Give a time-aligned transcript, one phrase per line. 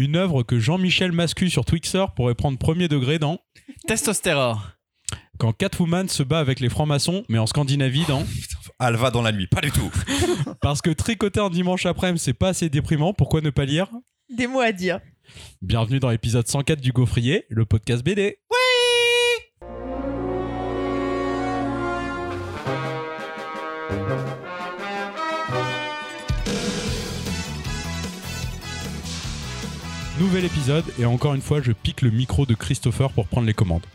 [0.00, 3.38] Une œuvre que Jean-Michel Mascu sur Twixer pourrait prendre premier degré dans
[3.86, 4.56] Testostérone.
[5.38, 8.24] Quand Catwoman se bat avec les francs-maçons, mais en Scandinavie dans
[8.78, 9.90] Alva dans la nuit, pas du tout.
[10.62, 13.88] Parce que tricoter un dimanche après-midi, c'est pas assez déprimant, pourquoi ne pas lire
[14.34, 15.00] Des mots à dire.
[15.60, 18.38] Bienvenue dans l'épisode 104 du Gaufrier, le podcast BD.
[30.20, 33.54] Nouvel épisode, et encore une fois, je pique le micro de Christopher pour prendre les
[33.54, 33.86] commandes.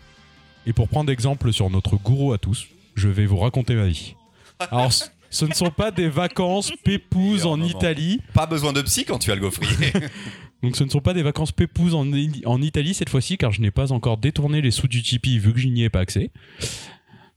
[0.66, 4.16] Et pour prendre exemple sur notre gourou à tous, je vais vous raconter ma vie.
[4.60, 7.62] Alors, ce- ne sont pas des vacances pépouses en.
[7.62, 9.92] Italie, Pas besoin de psy quand tu as le gaufrier.
[10.64, 12.08] donc ce ne sont pas des vacances pépouses en,
[12.46, 15.54] en Italie cette fois-ci, car je n'ai pas encore détourné les sous du Tipeee vu
[15.54, 16.32] que je n'y ai pas accès.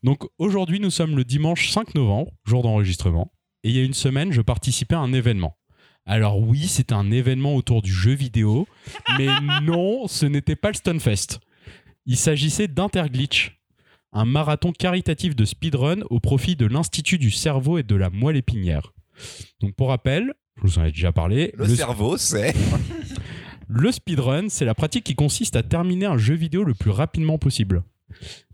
[0.02, 3.32] Donc aujourd'hui, nous sommes le dimanche 5 novembre, jour d'enregistrement,
[3.65, 5.57] et il y a une semaine, je participais à un événement.
[6.08, 8.66] Alors oui, c'était un événement autour du jeu vidéo,
[9.18, 9.26] mais
[9.62, 11.38] non, ce n'était pas le Stunfest.
[12.06, 13.60] Il s'agissait d'Interglitch,
[14.15, 18.38] un marathon caritatif de speedrun au profit de l'Institut du cerveau et de la moelle
[18.38, 18.95] épinière.
[19.60, 22.54] Donc pour rappel, je vous en ai déjà parlé, Le, le cerveau, c'est.
[23.68, 27.37] le speedrun, c'est la pratique qui consiste à terminer un jeu vidéo le plus rapidement
[27.37, 27.82] possible.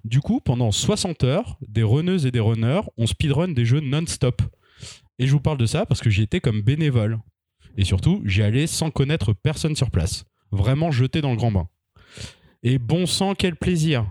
[0.02, 4.42] Du coup, pendant 60 heures, des runneuses et des runners ont speedrun des jeux non-stop.
[5.20, 7.20] Et je vous parle de ça parce que j'y étais comme bénévole.
[7.76, 10.24] Et surtout, j'y allais sans connaître personne sur place.
[10.52, 11.68] Vraiment jeté dans le grand bain.
[12.62, 14.10] Et bon sang, quel plaisir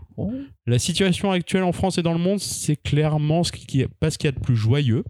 [0.67, 4.11] La situation actuelle en France et dans le monde, c'est clairement ce qui est, pas
[4.11, 5.03] ce qu'il y a de plus joyeux.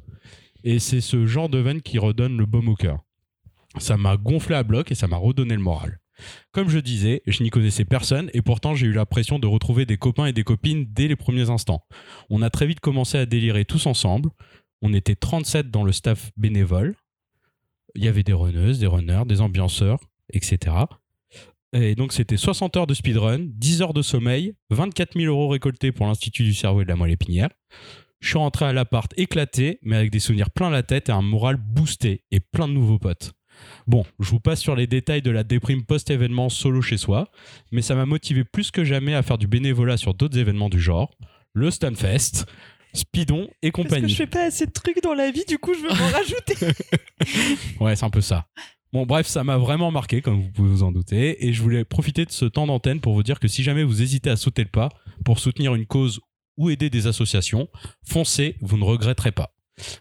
[0.63, 2.99] Et c'est ce genre de veine qui redonne le baume au cœur.
[3.79, 5.99] Ça m'a gonflé à bloc et ça m'a redonné le moral.
[6.51, 9.97] Comme je disais, je n'y connaissais personne et pourtant j'ai eu l'impression de retrouver des
[9.97, 11.83] copains et des copines dès les premiers instants.
[12.29, 14.29] On a très vite commencé à délirer tous ensemble.
[14.81, 16.95] On était 37 dans le staff bénévole.
[17.95, 19.99] Il y avait des runneuses, des runners, des ambianceurs,
[20.31, 20.75] etc.
[21.73, 25.91] Et donc c'était 60 heures de speedrun, 10 heures de sommeil, 24 000 euros récoltés
[25.91, 27.49] pour l'Institut du cerveau et de la moelle épinière.
[28.19, 31.21] Je suis rentré à l'appart éclaté, mais avec des souvenirs plein la tête et un
[31.21, 33.33] moral boosté et plein de nouveaux potes.
[33.87, 37.29] Bon, je vous passe sur les détails de la déprime post-événement solo chez soi,
[37.71, 40.79] mais ça m'a motivé plus que jamais à faire du bénévolat sur d'autres événements du
[40.79, 41.11] genre,
[41.53, 42.45] le Stunfest,
[42.93, 44.09] Speedon et Parce que compagnie.
[44.09, 46.55] je fais pas assez de trucs dans la vie, du coup, je veux m'en rajouter.
[47.79, 48.47] Ouais, c'est un peu ça.
[48.91, 51.83] Bon, bref, ça m'a vraiment marqué, comme vous pouvez vous en douter, et je voulais
[51.83, 54.63] profiter de ce temps d'antenne pour vous dire que si jamais vous hésitez à sauter
[54.63, 54.89] le pas
[55.25, 56.19] pour soutenir une cause
[56.57, 57.67] ou aider des associations,
[58.07, 59.55] foncez, vous ne regretterez pas.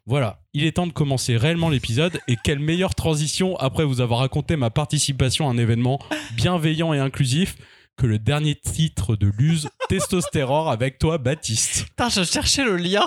[0.05, 4.21] Voilà, il est temps de commencer réellement l'épisode, et quelle meilleure transition après vous avoir
[4.21, 5.99] raconté ma participation à un événement
[6.37, 7.57] bienveillant et inclusif
[8.03, 11.85] que le dernier titre de Luz, Testostérore, avec toi, Baptiste.
[11.85, 13.07] Putain, je cherchais le lien.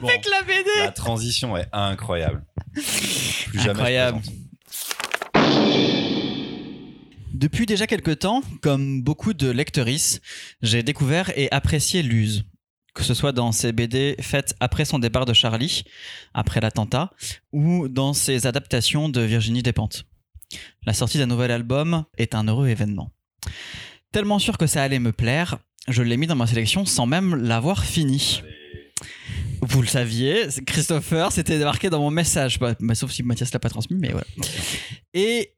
[0.00, 0.68] Bon, Avec la BD.
[0.80, 2.44] la transition est incroyable.
[2.74, 4.20] Plus Incroyable.
[7.32, 10.20] Depuis déjà quelques temps, comme beaucoup de lectrices,
[10.60, 12.42] j'ai découvert et apprécié Luz.
[12.96, 15.84] Que ce soit dans ses BD faites après son départ de Charlie,
[16.34, 17.12] après l'attentat,
[17.52, 20.04] ou dans ses adaptations de Virginie Despentes.
[20.84, 23.12] La sortie d'un nouvel album est un heureux événement.
[24.12, 27.36] Tellement sûr que ça allait me plaire, je l'ai mis dans ma sélection sans même
[27.36, 28.42] l'avoir fini.
[29.62, 33.60] Vous le saviez, Christopher, c'était marqué dans mon message, Bah, bah, sauf si Mathias l'a
[33.60, 34.26] pas transmis, mais voilà.
[35.14, 35.52] Et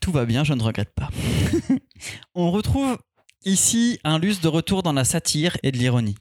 [0.00, 1.08] tout va bien, je ne regrette pas.
[2.34, 2.98] On retrouve
[3.44, 6.16] ici un luce de retour dans la satire et de l'ironie.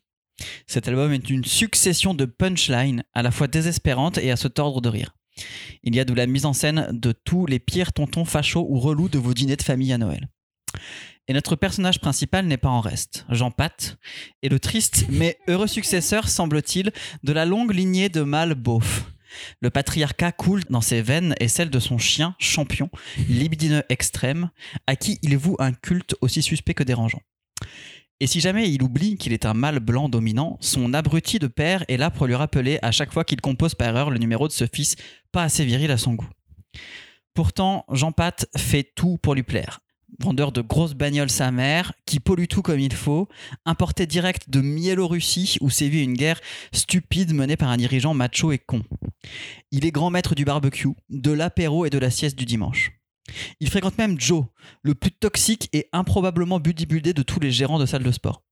[0.67, 4.81] Cet album est une succession de punchlines à la fois désespérantes et à se tordre
[4.81, 5.15] de rire.
[5.81, 8.79] Il y a de la mise en scène de tous les pires tontons fachos ou
[8.79, 10.27] relous de vos dîners de famille à Noël.
[11.27, 13.25] Et notre personnage principal n'est pas en reste.
[13.29, 13.97] Jean Pat
[14.41, 16.91] est le triste mais heureux successeur, semble-t-il,
[17.23, 19.05] de la longue lignée de mâles beaufs.
[19.61, 22.89] Le patriarcat coule dans ses veines et celle de son chien, champion,
[23.29, 24.49] libidineux extrême,
[24.85, 27.21] à qui il voue un culte aussi suspect que dérangeant.
[28.19, 31.83] Et si jamais il oublie qu'il est un mâle blanc dominant, son abruti de père
[31.87, 34.53] est là pour lui rappeler à chaque fois qu'il compose par erreur le numéro de
[34.53, 34.95] ce fils
[35.31, 36.29] pas assez viril à son goût.
[37.33, 39.79] Pourtant, Jean Pat fait tout pour lui plaire.
[40.19, 43.27] Vendeur de grosses bagnoles sa mère, qui pollue tout comme il faut,
[43.65, 46.39] importé direct de Miélorussie où sévit une guerre
[46.71, 48.83] stupide menée par un dirigeant macho et con.
[49.71, 52.91] Il est grand maître du barbecue, de l'apéro et de la sieste du dimanche.
[53.59, 54.45] Il fréquente même Joe,
[54.81, 58.43] le plus toxique et improbablement bodybuildé de tous les gérants de salles de sport.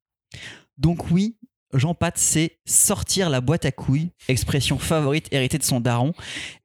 [0.78, 1.38] Donc oui,
[1.74, 6.14] Jean Pat sait sortir la boîte à couilles, expression favorite héritée de son daron,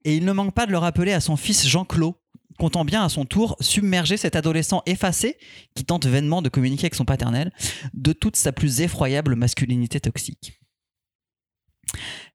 [0.04, 2.14] et il ne manque pas de le rappeler à son fils Jean-Claude,
[2.56, 5.36] comptant bien à son tour submerger cet adolescent effacé,
[5.74, 7.52] qui tente vainement de communiquer avec son paternel,
[7.94, 10.60] de toute sa plus effroyable masculinité toxique.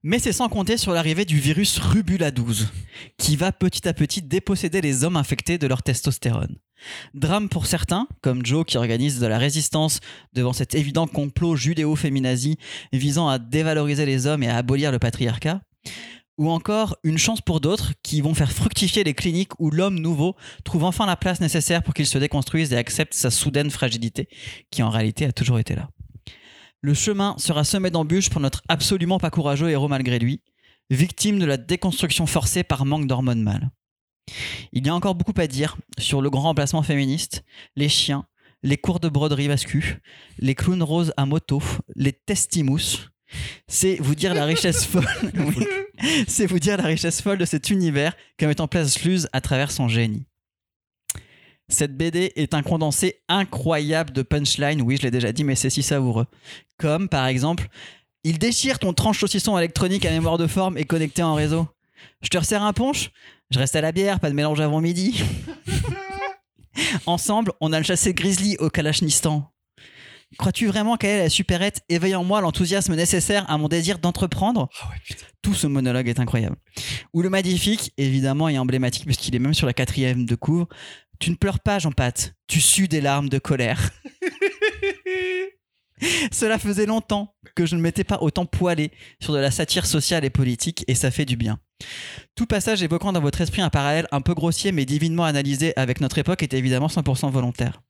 [0.03, 2.69] Mais c'est sans compter sur l'arrivée du virus Rubula 12,
[3.18, 6.57] qui va petit à petit déposséder les hommes infectés de leur testostérone.
[7.13, 10.00] Drame pour certains, comme Joe qui organise de la résistance
[10.33, 12.57] devant cet évident complot judéo-féminazi
[12.91, 15.62] visant à dévaloriser les hommes et à abolir le patriarcat.
[16.41, 20.35] Ou encore une chance pour d'autres qui vont faire fructifier les cliniques où l'homme nouveau
[20.63, 24.27] trouve enfin la place nécessaire pour qu'il se déconstruise et accepte sa soudaine fragilité,
[24.71, 25.91] qui en réalité a toujours été là.
[26.81, 30.41] Le chemin sera semé d'embûches pour notre absolument pas courageux héros malgré lui,
[30.89, 33.69] victime de la déconstruction forcée par manque d'hormones mâles.
[34.71, 37.44] Il y a encore beaucoup à dire sur le grand remplacement féministe,
[37.75, 38.25] les chiens,
[38.63, 39.99] les cours de broderie vascu,
[40.39, 41.61] les clowns roses à moto,
[41.95, 43.10] les testimous.
[43.68, 45.07] C'est vous dire la richesse folle.
[45.36, 45.66] oui.
[46.28, 49.42] C'est vous dire la richesse folle de cet univers que met en place Luz à
[49.42, 50.25] travers son génie.
[51.69, 55.69] Cette BD est un condensé incroyable de punchlines, oui je l'ai déjà dit mais c'est
[55.69, 56.25] si savoureux.
[56.78, 57.68] Comme par exemple,
[58.24, 61.68] il déchire ton tranche saucisson électronique à mémoire de forme et connecté en réseau.
[62.22, 63.12] Je te resserre un punch
[63.50, 65.24] Je reste à la bière, pas de mélange avant midi.
[67.06, 69.50] Ensemble, on a le chassé Grizzly au Kalachnistan.
[70.38, 74.69] Crois-tu vraiment qu'elle est la supérette éveille en moi l'enthousiasme nécessaire à mon désir d'entreprendre?
[75.42, 76.56] Tout ce monologue est incroyable.
[77.13, 80.68] Ou le magnifique, évidemment, et emblématique puisqu'il est même sur la quatrième de couvre.
[81.19, 82.33] Tu ne pleures pas, Jean Pat.
[82.48, 83.92] Tu sues des larmes de colère.
[86.31, 90.25] Cela faisait longtemps que je ne m'étais pas autant poilé sur de la satire sociale
[90.25, 91.60] et politique, et ça fait du bien.
[92.36, 96.01] Tout passage évoquant dans votre esprit un parallèle un peu grossier mais divinement analysé avec
[96.01, 97.81] notre époque est évidemment 100% volontaire.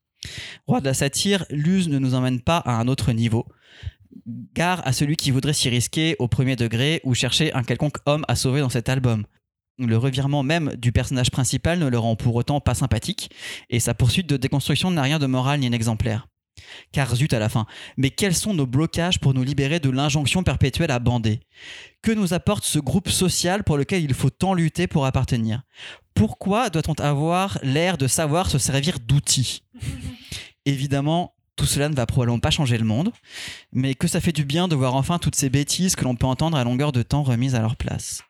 [0.67, 3.45] Roi de la satire, l'use ne nous emmène pas à un autre niveau.
[4.53, 8.25] Gare à celui qui voudrait s'y risquer au premier degré ou chercher un quelconque homme
[8.27, 9.25] à sauver dans cet album.
[9.79, 13.31] Le revirement même du personnage principal ne le rend pour autant pas sympathique,
[13.69, 16.27] et sa poursuite de déconstruction n'a rien de moral ni d'exemplaire.
[16.91, 17.65] Car zut à la fin,
[17.97, 21.39] mais quels sont nos blocages pour nous libérer de l'injonction perpétuelle à bander?
[22.01, 25.63] Que nous apporte ce groupe social pour lequel il faut tant lutter pour appartenir?
[26.13, 29.63] Pourquoi doit-on avoir l'air de savoir se servir d'outils
[30.65, 33.11] Évidemment, tout cela ne va probablement pas changer le monde,
[33.71, 36.25] mais que ça fait du bien de voir enfin toutes ces bêtises que l'on peut
[36.25, 38.23] entendre à longueur de temps remises à leur place.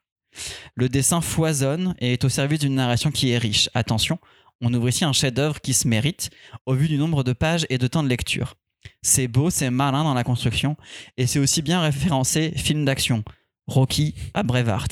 [0.76, 3.70] Le dessin foisonne et est au service d'une narration qui est riche.
[3.74, 4.20] Attention,
[4.62, 6.30] on ouvre ici un chef-d'œuvre qui se mérite
[6.66, 8.56] au vu du nombre de pages et de temps de lecture.
[9.02, 10.78] C'est beau, c'est malin dans la construction
[11.18, 13.24] et c'est aussi bien référencé film d'action.
[13.68, 14.88] Rocky à Brevard.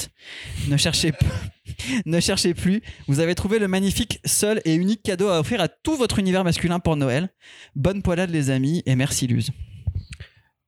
[0.67, 1.11] Ne cherchez,
[2.05, 5.67] ne cherchez plus, vous avez trouvé le magnifique, seul et unique cadeau à offrir à
[5.67, 7.29] tout votre univers masculin pour Noël.
[7.75, 9.51] Bonne poilade les amis et merci Luz.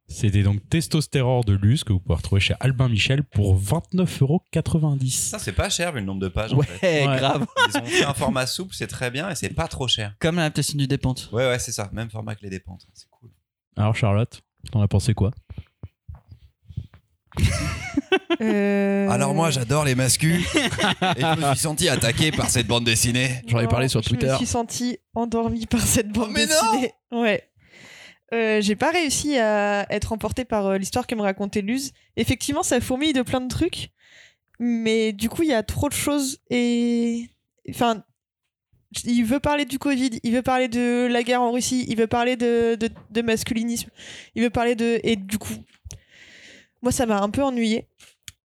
[0.07, 5.09] C'était donc Testostérore de Luz que vous pouvez retrouver chez Albin Michel pour 29,90€.
[5.09, 6.51] Ça, c'est pas cher vu le nombre de pages.
[6.51, 7.07] en Ouais, fait.
[7.07, 7.15] Ouais.
[7.17, 7.45] grave.
[7.69, 10.13] Ils ont fait un format souple, c'est très bien et c'est pas trop cher.
[10.19, 11.29] Comme l'adaptation du Dépente.
[11.31, 11.89] Ouais, ouais, c'est ça.
[11.93, 12.85] Même format que les dépentes.
[12.93, 13.29] C'est cool.
[13.77, 15.31] Alors Charlotte, t'en as pensé quoi?
[18.41, 22.85] Euh, Alors moi, j'adore les mascus et je me suis senti attaqué par cette bande
[22.85, 23.29] dessinée.
[23.45, 24.31] J'en ai non, parlé sur Je Twitter.
[24.31, 26.91] me suis sentie endormie par cette bande mais dessinée.
[27.11, 27.47] Ouais.
[28.33, 31.91] Euh, j'ai pas réussi à être emportée par euh, l'histoire que me racontait Luz.
[32.15, 33.89] Effectivement, ça fourmille de plein de trucs,
[34.59, 37.29] mais du coup, il y a trop de choses et.
[37.69, 38.03] Enfin.
[39.05, 42.07] Il veut parler du Covid, il veut parler de la guerre en Russie, il veut
[42.07, 43.89] parler de, de, de masculinisme,
[44.35, 44.99] il veut parler de.
[45.03, 45.53] Et du coup,
[46.81, 47.87] moi, ça m'a un peu ennuyé.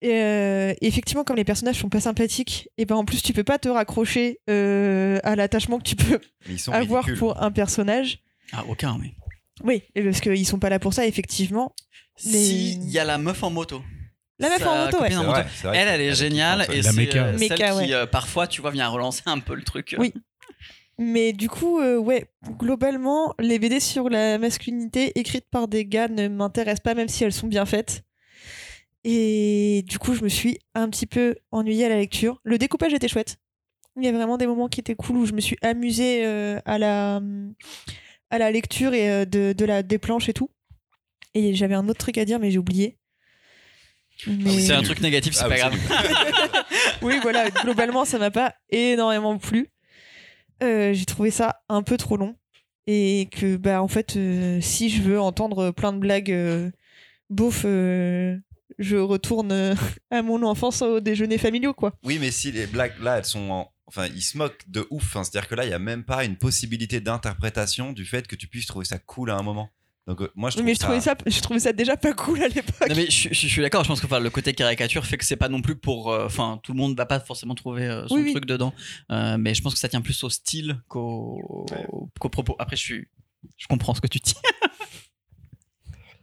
[0.02, 3.44] Et, euh, effectivement, comme les personnages sont pas sympathiques, et ben en plus, tu peux
[3.44, 7.19] pas te raccrocher euh, à l'attachement que tu peux Mais avoir ridicules.
[7.19, 8.19] pour un personnage.
[8.53, 9.14] Ah, aucun, oui.
[9.62, 11.74] Oui, et parce qu'ils sont pas là pour ça, effectivement.
[12.26, 13.82] Mais- Si, il y a la meuf en moto.
[14.41, 15.10] La meuf en moto, ouais.
[15.10, 15.31] copine en C'est moto.
[15.41, 15.79] vrai, c'est vrai.
[15.79, 17.24] Elle, elle est géniale et La c'est méca.
[17.26, 17.86] euh, Méca, celle ouais.
[17.86, 19.94] qui euh, parfois, tu vois, vient relancer un peu le truc.
[19.98, 20.12] Oui.
[20.98, 22.26] Mais du coup, euh, ouais,
[22.58, 27.24] globalement, les BD sur la masculinité écrites par des gars ne m'intéressent pas, même si
[27.24, 28.03] elles sont bien faites.
[29.05, 32.41] Et du coup, je me suis un petit peu ennuyée à la lecture.
[32.43, 33.37] Le découpage était chouette.
[33.96, 36.58] Il y a vraiment des moments qui étaient cool où je me suis amusée euh,
[36.65, 37.20] à, la,
[38.31, 40.51] à la lecture et euh, de, de la, des planches et tout.
[41.34, 42.96] Et j'avais un autre truc à dire, mais j'ai oublié.
[44.27, 45.75] Mais- C'est un truc négatif, c'est Ah, pas grave.
[47.03, 49.69] oui, voilà, globalement, ça m'a pas énormément plu.
[50.63, 52.37] Euh, j'ai trouvé ça un peu trop long.
[52.87, 56.70] Et que, bah, en fait, euh, si je veux entendre plein de blagues euh,
[57.31, 58.37] beauf, euh,
[58.78, 59.74] je retourne euh,
[60.10, 61.93] à mon enfance au déjeuner familiaux, quoi.
[62.04, 65.14] Oui, mais si les blagues là, elles sont en- Enfin, ils se moquent de ouf.
[65.14, 65.24] Hein.
[65.24, 68.46] C'est-à-dire que là, il n'y a même pas une possibilité d'interprétation du fait que tu
[68.48, 69.69] puisses trouver ça cool à un moment.
[70.06, 70.84] Donc, euh, moi, je trouve Mais je ça...
[70.86, 72.88] trouvais, ça, je trouvais ça déjà pas cool à l'époque.
[72.88, 75.19] Non, mais je, je- je suis d'accord, je pense que enfin, le côté caricature fait
[75.19, 76.10] que c'est pas non plus pour.
[76.12, 78.31] euh, Enfin, tout le monde va pas forcément trouver euh, son Oui, oui.
[78.32, 78.72] truc dedans.
[79.12, 81.86] Euh, mais je pense que ça tient plus au style qu'au Ouais.
[82.19, 82.56] qu'au propos.
[82.58, 83.08] Après, je suis.
[83.58, 84.34] Je comprends ce que tu dis.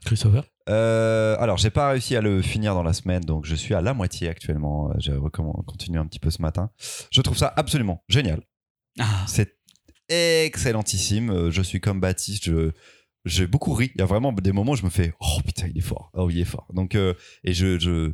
[0.06, 3.74] Christopher Euh, alors, j'ai pas réussi à le finir dans la semaine, donc je suis
[3.74, 4.90] à la moitié actuellement.
[4.92, 6.72] Euh, J'ai recomm- continué un petit peu ce matin.
[7.12, 8.42] Je trouve ça absolument génial.
[9.00, 9.58] Ah, C'est
[10.10, 11.30] excellentissime.
[11.30, 12.72] Euh, Je suis comme Baptiste, je
[13.24, 13.92] j'ai beaucoup ri.
[13.94, 16.10] Il y a vraiment des moments où je me fais oh putain il est fort,
[16.16, 16.68] oh il est fort.
[16.74, 18.14] Donc euh, et je je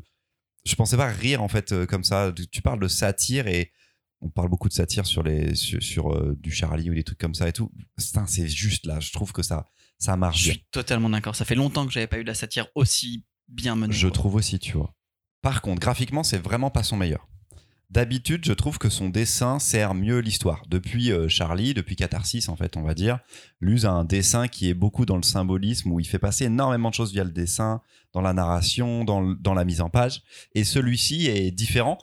[0.65, 2.34] je pensais pas rire en fait comme ça.
[2.51, 3.72] Tu- parles de satire et
[4.20, 7.20] on parle beaucoup de satire sur les sur, sur, euh, du Charlie ou des trucs
[7.20, 7.72] comme ça et tout.
[7.98, 9.00] C'est juste là.
[9.00, 9.65] Je trouve que ça
[9.98, 11.36] ça marche Je suis totalement d'accord.
[11.36, 13.94] Ça fait longtemps que j'avais pas eu de la satire aussi bien menée.
[13.94, 14.13] Je quoi.
[14.13, 14.94] trouve aussi, tu vois.
[15.42, 17.27] Par contre, graphiquement, c'est vraiment pas son meilleur.
[17.89, 20.63] D'habitude, je trouve que son dessin sert mieux l'histoire.
[20.68, 23.20] Depuis euh, Charlie, depuis Catharsis, en fait, on va dire,
[23.62, 26.89] Luz a un dessin qui est beaucoup dans le symbolisme, où il fait passer énormément
[26.89, 30.22] de choses via le dessin, dans la narration, dans, dans la mise en page.
[30.54, 31.98] Et celui-ci est différent,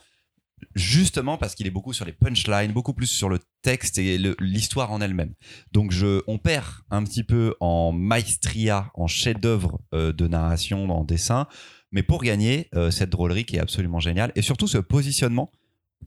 [0.75, 4.91] justement parce qu'il est beaucoup sur les punchlines, beaucoup plus sur le texte et l'histoire
[4.93, 5.35] en elle-même.
[5.73, 11.05] Donc, je, on perd un petit peu en maestria, en chef-d'œuvre euh, de narration, en
[11.05, 11.47] dessin.
[11.93, 15.53] Mais pour gagner, euh, cette drôlerie qui est absolument géniale, et surtout ce positionnement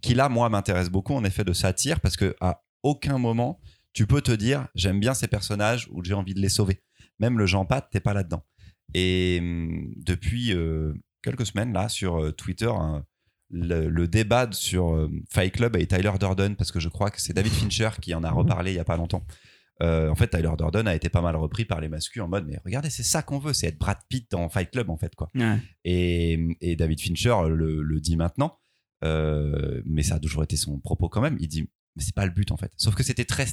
[0.01, 3.59] qui là, moi, m'intéresse beaucoup en effet de satire, parce que à aucun moment,
[3.93, 6.83] tu peux te dire, j'aime bien ces personnages ou j'ai envie de les sauver.
[7.19, 8.43] Même le Jean Pat, t'es pas là-dedans.
[8.93, 10.93] Et hum, depuis euh,
[11.23, 12.69] quelques semaines, là, sur Twitter,
[13.49, 17.21] le, le débat sur euh, Fight Club et Tyler Durden, parce que je crois que
[17.21, 19.25] c'est David Fincher qui en a reparlé il y a pas longtemps.
[19.83, 22.47] Euh, en fait, Tyler Durden a été pas mal repris par les masculins en mode,
[22.47, 25.13] mais regardez, c'est ça qu'on veut, c'est être Brad Pitt dans Fight Club, en fait,
[25.15, 25.29] quoi.
[25.35, 25.57] Ouais.
[25.85, 28.57] Et, et David Fincher le, le dit maintenant,
[29.03, 31.37] euh, mais ça a toujours été son propos quand même.
[31.39, 32.71] Il dit, mais c'est pas le but en fait.
[32.75, 33.47] Sauf que c'était très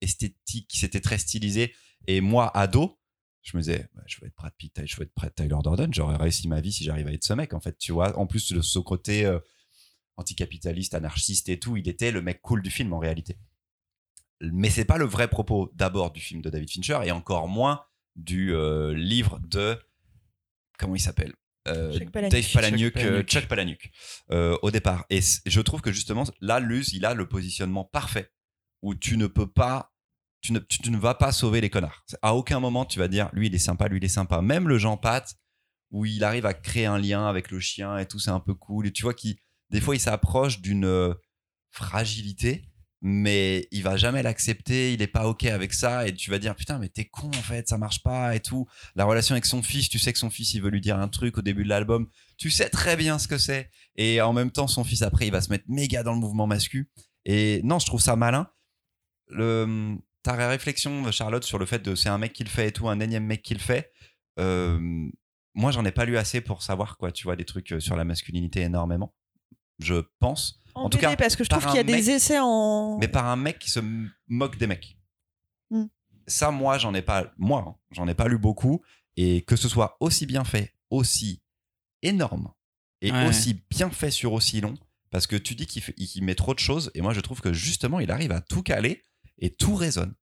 [0.00, 1.74] esthétique, c'était très stylisé.
[2.06, 2.97] Et moi, ado,
[3.42, 5.92] je me disais, bah, je veux être Brad Pitt, je veux être Brad Tyler Durden,
[5.92, 7.78] j'aurais réussi ma vie si j'arrivais à être ce mec en fait.
[7.78, 9.38] Tu vois, en plus de ce côté euh,
[10.16, 13.38] anticapitaliste, anarchiste et tout, il était le mec cool du film en réalité.
[14.40, 17.84] Mais c'est pas le vrai propos d'abord du film de David Fincher et encore moins
[18.16, 19.78] du euh, livre de
[20.78, 21.34] comment il s'appelle
[21.68, 22.30] Euh, Palahniuk.
[22.30, 23.28] Dave Palahniuk, Chuck euh, Palahniuk.
[23.28, 23.90] Chuck Palahniuk,
[24.30, 25.04] euh, au départ.
[25.10, 28.30] Et je trouve que justement là, Luz, il a le positionnement parfait
[28.80, 29.92] où tu ne peux pas,
[30.40, 32.04] tu ne, tu, ne vas pas sauver les connards.
[32.22, 34.40] À aucun moment tu vas dire lui il est sympa, lui il est sympa.
[34.40, 35.34] Même le Jean Pat
[35.90, 38.54] où il arrive à créer un lien avec le chien et tout, c'est un peu
[38.54, 38.86] cool.
[38.86, 39.36] Et tu vois qu'il
[39.70, 41.14] des fois il s'approche d'une euh,
[41.70, 42.68] fragilité
[43.00, 46.56] mais il va jamais l'accepter, il est pas ok avec ça et tu vas dire
[46.56, 48.66] putain mais t'es con en fait, ça marche pas et tout.
[48.96, 51.08] La relation avec son fils, tu sais que son fils il veut lui dire un
[51.08, 54.50] truc au début de l'album, tu sais très bien ce que c'est et en même
[54.50, 56.90] temps son fils après il va se mettre méga dans le mouvement mascu
[57.24, 58.48] et non je trouve ça malin.
[59.28, 62.72] Le, ta réflexion Charlotte sur le fait de c'est un mec qui le fait et
[62.72, 63.92] tout, un énième mec qui le fait,
[64.38, 64.78] euh,
[65.54, 67.96] moi j'en ai pas lu assez pour savoir quoi, tu vois des trucs euh, sur
[67.96, 69.14] la masculinité énormément.
[69.80, 71.96] Je pense, En, En tout BD, cas, parce que je par trouve qu'il y a
[71.96, 72.98] des essais en.
[72.98, 73.78] mais par un mec qui se
[74.26, 74.98] moque des mecs.
[75.70, 75.84] Mm.
[76.26, 78.82] Ça, moi, j'en ai pas, moi, hein, j'en ai pas lu beaucoup,
[79.16, 81.42] et que ce soit aussi bien fait, aussi
[82.02, 82.52] énorme,
[83.00, 83.26] et Ouais.
[83.28, 84.74] aussi bien fait sur aussi long,
[85.10, 88.00] parce que tu dis qu'il met trop de choses, et moi, je trouve que justement,
[88.00, 89.02] il arrive à tout caler,
[89.38, 90.14] et tout résonne.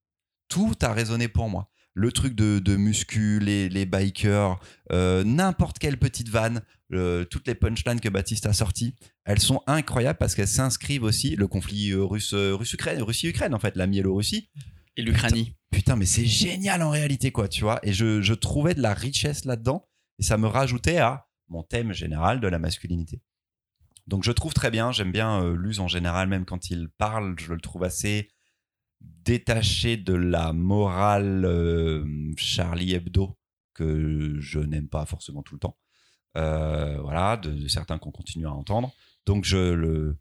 [0.49, 1.71] Tout a résonné pour moi.
[1.95, 4.59] Le truc de, de muscu, les, les bikers,
[4.93, 6.61] euh, n'importe quelle petite vanne,
[6.93, 8.95] euh, toutes les punchlines que Baptiste a sorties,
[9.25, 13.77] elles sont incroyables parce qu'elles s'inscrivent aussi le conflit euh, russe russe-Ukraine Russie-Ukraine en fait
[13.77, 14.51] la Biélorussie
[14.97, 15.47] Et l'Ukraine.
[15.73, 18.95] putain mais c'est génial en réalité quoi tu vois et je, je trouvais de la
[18.95, 23.21] richesse là-dedans et ça me rajoutait à mon thème général de la masculinité
[24.07, 27.35] donc je trouve très bien j'aime bien euh, Luz en général même quand il parle
[27.41, 28.29] je le trouve assez
[29.01, 33.37] détaché de la morale euh, Charlie Hebdo
[33.75, 35.77] que je n'aime pas forcément tout le temps.
[36.37, 38.93] Euh, voilà de, de certains qu'on continue à entendre.
[39.27, 40.19] Donc je le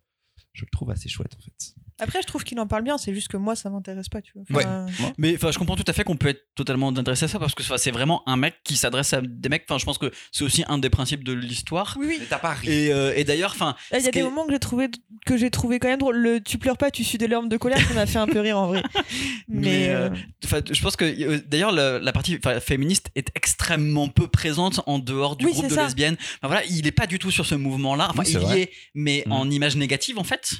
[0.54, 3.14] je le trouve assez chouette en fait Après, je trouve qu'il en parle bien, c'est
[3.14, 4.44] juste que moi, ça m'intéresse pas, tu vois.
[4.52, 4.86] Enfin,
[5.18, 7.56] Mais enfin, je comprends tout à fait qu'on peut être totalement intéressé à ça parce
[7.56, 9.64] que enfin, c'est vraiment un mec qui s'adresse à des mecs.
[9.70, 11.96] Enfin, je pense que c'est aussi un des principes de l'histoire.
[12.00, 12.18] Oui, oui.
[12.20, 14.52] mais t'as pas ri Et, euh, et d'ailleurs, enfin, Il y a des moments que
[14.54, 14.90] j'ai trouvé
[15.26, 16.18] que j'ai trouvé quand même drôle.
[16.18, 18.40] Le tu pleures pas, tu suis des larmes de colère, ça m'a fait un peu
[18.40, 18.84] rire en vrai.
[19.48, 24.08] Mais, Mais euh, euh, Enfin, je pense que d'ailleurs la, la partie féministe est extrêmement
[24.10, 25.84] peu présente en dehors du Oui, groupe c'est de ça.
[25.86, 26.18] lesbiennes.
[26.20, 28.08] Enfin, voilà, il est pas du tout sur ce mouvement-là.
[28.12, 29.32] Enfin, Oui, il y est, mais Mm.
[29.32, 30.52] en image négative en fait,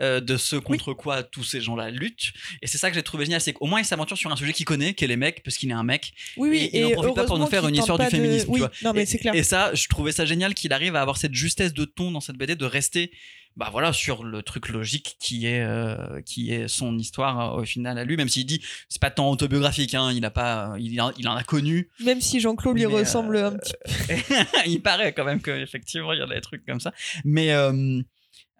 [0.00, 2.32] euh, de ce contre quoi tous ces gens-là luttent.
[2.60, 4.52] Et c'est ça que j'ai trouvé génial, c'est qu'au moins il s'aventure sur un sujet
[4.52, 6.12] qu'il connaît, qui est les mecs, parce qu'il est un mec.
[6.36, 6.58] oui, oui.
[6.72, 8.58] et il en profite pas pour nous faire une histoire du de- féminisme, tu Oui,
[8.58, 8.70] vois.
[8.82, 9.34] non, mais et, c'est clair.
[9.34, 12.20] et ça, je trouvais ça génial qu'il arrive à avoir cette justesse de ton dans
[12.20, 13.10] cette BD, de rester,
[13.56, 17.64] bah voilà, sur le truc logique qui est euh, qui est son histoire euh, au
[17.64, 21.00] final à lui, même s'il dit c'est pas tant autobiographique, hein, il a pas, il,
[21.00, 21.88] en- il en a connu.
[22.00, 23.74] Même si Jean-Claude lui ressemble euh, un petit
[24.66, 26.92] il paraît quand même qu'effectivement il y a des trucs comme ça,
[27.24, 28.00] mais euh,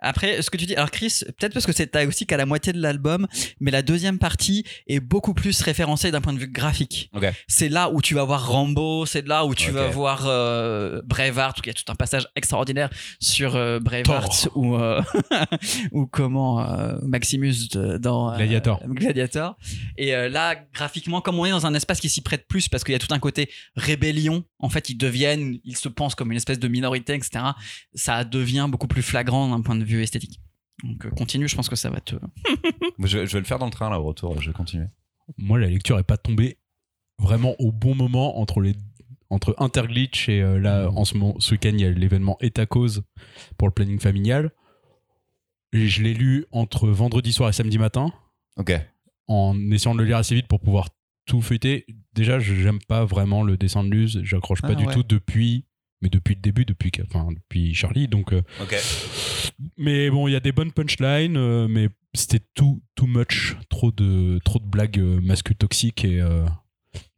[0.04, 2.72] Après, ce que tu dis, alors Chris, peut-être parce que c'est aussi qu'à la moitié
[2.72, 3.26] de l'album,
[3.60, 7.10] mais la deuxième partie est beaucoup plus référencée d'un point de vue graphique.
[7.14, 7.24] Ok.
[7.48, 11.58] C'est là où tu vas voir Rambo, c'est là où tu vas voir euh, Braveheart,
[11.58, 15.00] où il y a tout un passage extraordinaire sur euh, Braveheart ou euh,
[15.92, 16.66] ou comment
[17.02, 18.80] Maximus de- dans Gladiator.
[18.86, 19.56] Gladiator.
[19.96, 22.92] Et là, graphiquement, comme on est dans un espace qui s'y prête plus, parce qu'il
[22.92, 26.36] y a tout un côté rébellion, en fait, ils deviennent, ils se pensent comme une
[26.36, 27.44] espèce de minorité, etc.
[27.94, 30.40] Ça devient beaucoup plus flagrant d'un point de vue esthétique.
[30.82, 32.16] Donc euh, continue, je pense que ça va te.
[32.98, 34.86] Je, je vais le faire dans le train là au retour, je vais continuer.
[35.38, 36.58] Moi, la lecture est pas tombée
[37.18, 38.74] vraiment au bon moment entre les
[39.30, 42.66] entre Interglitch et euh, là en ce moment ce week-end il y a l'événement État
[42.66, 43.02] cause
[43.56, 44.50] pour le planning familial.
[45.72, 48.12] Et je l'ai lu entre vendredi soir et samedi matin
[48.56, 48.72] Ok.
[49.26, 50.88] en essayant de le lire assez vite pour pouvoir
[51.26, 51.86] tout feuilleter.
[52.12, 54.92] Déjà, je j'aime pas vraiment le dessin de Luz, j'accroche pas Ah, du ouais.
[54.92, 55.64] tout depuis
[56.04, 58.76] mais depuis le début depuis enfin depuis Charlie donc euh, Ok.
[59.78, 63.90] mais bon, il y a des bonnes punchlines, euh, mais c'était too, too much, trop
[63.90, 66.20] de, trop de blagues euh, masculines toxiques et.
[66.20, 66.44] euh,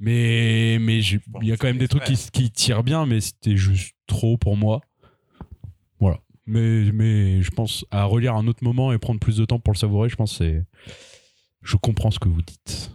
[0.01, 3.21] mais mais Bon, il y a quand même des trucs qui, qui tirent bien, mais
[3.21, 4.81] c'était juste trop pour moi.
[6.01, 6.19] Voilà.
[6.47, 9.59] Mais, mais je pense à relire à un autre moment et prendre plus de temps
[9.59, 10.63] pour le savourer, je pense c'est.
[11.63, 12.93] Je comprends ce que vous dites.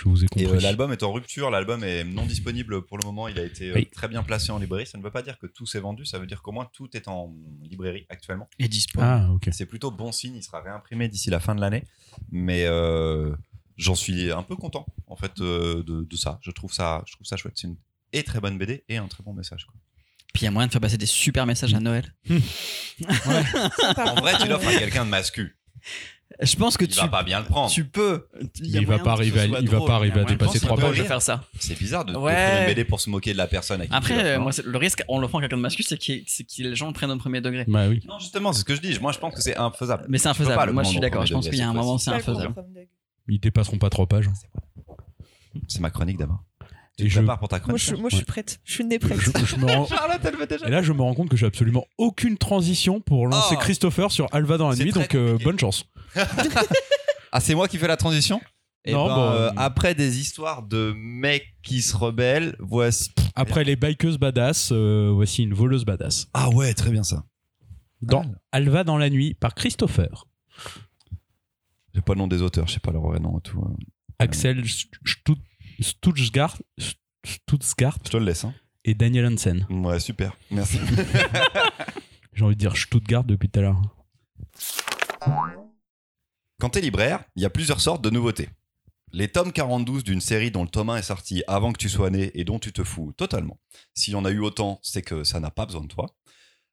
[0.00, 0.46] Je vous ai Et compris.
[0.46, 3.70] euh, l'album est en rupture, l'album est non disponible pour le moment, il a été
[3.70, 3.86] euh, Oui.
[3.90, 4.86] très bien placé en librairie.
[4.86, 6.88] Ça ne veut pas dire que tout s'est vendu, ça veut dire qu'au moins tout
[6.96, 8.48] est en librairie actuellement.
[8.60, 9.00] Et dispo.
[9.02, 9.28] ah.
[9.50, 11.82] C'est plutôt bon signe, il sera réimprimé d'ici la fin de l'année.
[12.30, 13.34] Mais euh,
[13.76, 16.38] j'en suis un peu content en fait euh, de, de ça.
[16.42, 17.54] Je trouve ça, je trouve ça chouette.
[17.56, 17.76] C'est une
[18.12, 19.64] et très bonne BD et un très bon message.
[19.66, 19.74] quoi.
[20.32, 22.14] Puis il y a moyen de faire passer des super messages à Noël.
[22.28, 25.56] En vrai, tu l'offres à quelqu'un de mascu.
[26.40, 27.70] Je pense que Il tu, va pas bien le prendre.
[27.70, 28.28] tu peux.
[28.60, 29.88] y a Il va moyen pas que ce arriver à- soit il va drôle.
[29.88, 30.98] pas arriver Il y a à moyen dépasser que ce trois pages.
[30.98, 31.44] de faire ça.
[31.58, 32.34] C'est bizarre de, de Ouais.
[32.46, 33.80] trouver une BD pour se moquer de la personne.
[33.80, 34.38] À qui tu Après, euh, hein.
[34.38, 36.62] moi, c'est- le risque, on le prend à quelqu'un de masculin, c'est qu'il- c'est que
[36.62, 37.64] les gens le prennent au premier degré.
[37.66, 38.00] Bah oui.
[38.06, 38.98] Non, justement, c'est ce que je dis.
[39.00, 40.04] Moi, je pense que c'est infaisable.
[40.08, 40.66] Mais c'est Tu peux pas infaisable.
[40.66, 41.18] le Moi, je prendre suis au d'accord.
[41.20, 42.54] premier Je pense degré, qu'il y a un cette moment, c'est Pas infaisable.
[43.28, 44.28] Ils dépasseront pas trois pages.
[45.66, 46.44] C'est ma chronique d'abord.
[46.98, 48.58] Tu Et te je- prépares pour ta Moi, chronique je, moi, je suis prête.
[48.64, 49.18] Je suis née prête.
[49.20, 50.66] Je, je me rends- Charlotte, elle veut déjà.
[50.66, 53.60] Et là, je me rends compte que j'ai absolument aucune transition pour lancer Oh.
[53.60, 55.44] Christopher sur Alva dans la C'est nuit, très donc euh, compliqué.
[55.44, 55.84] bonne chance.
[57.32, 58.40] Ah, c'est moi qui fais la transition?
[58.86, 63.10] Eh Non, ben, bon, euh, euh, après des histoires de mecs qui se rebellent, voici.
[63.34, 66.28] Après les bikeuses badass, euh, voici une voleuse badass.
[66.32, 67.24] Ah ouais, très bien ça.
[68.00, 70.24] Dans Alva dans la nuit par Christopher.
[71.94, 73.60] J'ai pas le nom des auteurs, je sais pas leur vrai nom et tout.
[73.60, 73.76] euh.
[74.18, 75.36] Axel Stut-
[75.80, 76.56] Stutzgart,
[77.26, 78.44] Stutzgart Je te le laisse.
[78.44, 78.54] Hein.
[78.84, 79.66] et Daniel Hansen.
[79.68, 80.34] Ouais, super.
[80.50, 80.78] Merci.
[82.32, 83.82] J'ai envie de dire Stuttgart depuis tout à l'heure.
[86.60, 88.48] Quand t'es libraire, il y a plusieurs sortes de nouveautés.
[89.12, 92.10] Les tomes 42 d'une série dont le tome 1 est sorti avant que tu sois
[92.10, 93.60] né et dont tu te fous totalement.
[93.94, 96.16] S'il y en a eu autant, c'est que ça n'a pas besoin de toi.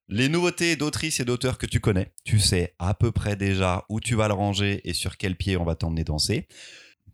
[0.08, 4.00] Les nouveautés d'autrices et d'auteurs que tu connais, tu sais à peu près déjà où
[4.00, 6.48] tu vas le ranger et sur quel pied on va t'emmener danser.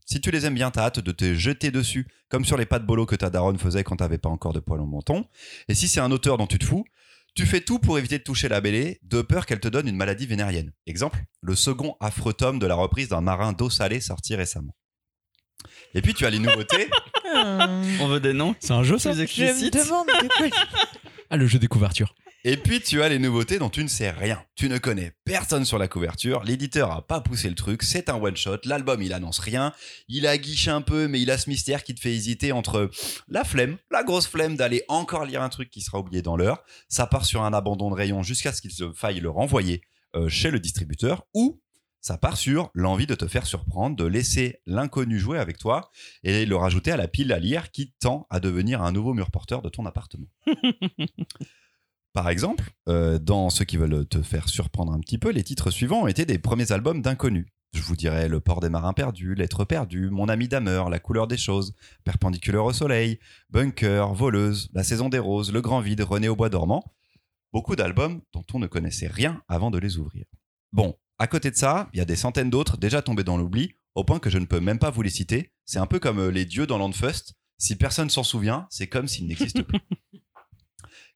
[0.05, 2.79] Si tu les aimes bien, t'as hâte de te jeter dessus, comme sur les pas
[2.79, 5.25] de bolo que ta daronne faisait quand t'avais pas encore de poils au menton.
[5.67, 6.86] Et si c'est un auteur dont tu te fous,
[7.34, 9.96] tu fais tout pour éviter de toucher la BD, de peur qu'elle te donne une
[9.96, 10.72] maladie vénérienne.
[10.86, 14.76] Exemple, le second affreux tome de la reprise d'un marin d'eau salée sorti récemment.
[15.94, 16.89] Et puis tu as les nouveautés.
[17.34, 20.58] On veut des noms C'est un jeu ça Je me demande de quoi.
[21.30, 22.13] Ah, le jeu des couvertures.
[22.43, 24.43] Et puis tu as les nouveautés dont tu ne sais rien.
[24.56, 28.15] Tu ne connais personne sur la couverture, l'éditeur a pas poussé le truc, c'est un
[28.15, 29.73] one shot, l'album il annonce rien,
[30.08, 32.89] il a guiché un peu mais il a ce mystère qui te fait hésiter entre
[33.27, 36.63] la flemme, la grosse flemme d'aller encore lire un truc qui sera oublié dans l'heure,
[36.89, 39.82] ça part sur un abandon de rayon jusqu'à ce qu'il se faille le renvoyer
[40.15, 41.62] euh, chez le distributeur ou
[41.99, 45.91] ça part sur l'envie de te faire surprendre, de laisser l'inconnu jouer avec toi
[46.23, 49.30] et le rajouter à la pile à lire qui tend à devenir un nouveau mur
[49.30, 50.27] porteur de ton appartement.
[52.13, 55.71] Par exemple, euh, dans ceux qui veulent te faire surprendre un petit peu, les titres
[55.71, 57.47] suivants ont été des premiers albums d'inconnus.
[57.74, 61.28] Je vous dirais Le port des marins perdus, Lettres perdues, Mon ami Damer, La couleur
[61.28, 63.19] des choses, Perpendiculaire au soleil,
[63.50, 66.84] Bunker, Voleuse, La saison des roses, Le grand vide, René au bois dormant.
[67.54, 70.26] Beaucoup d'albums dont on ne connaissait rien avant de les ouvrir.
[70.74, 73.76] Bon, à côté de ça, il y a des centaines d'autres déjà tombés dans l'oubli,
[73.95, 75.54] au point que je ne peux même pas vous les citer.
[75.65, 77.36] C'est un peu comme euh, les dieux dans Landfust.
[77.58, 79.80] Si personne s'en souvient, c'est comme s'ils n'existent plus.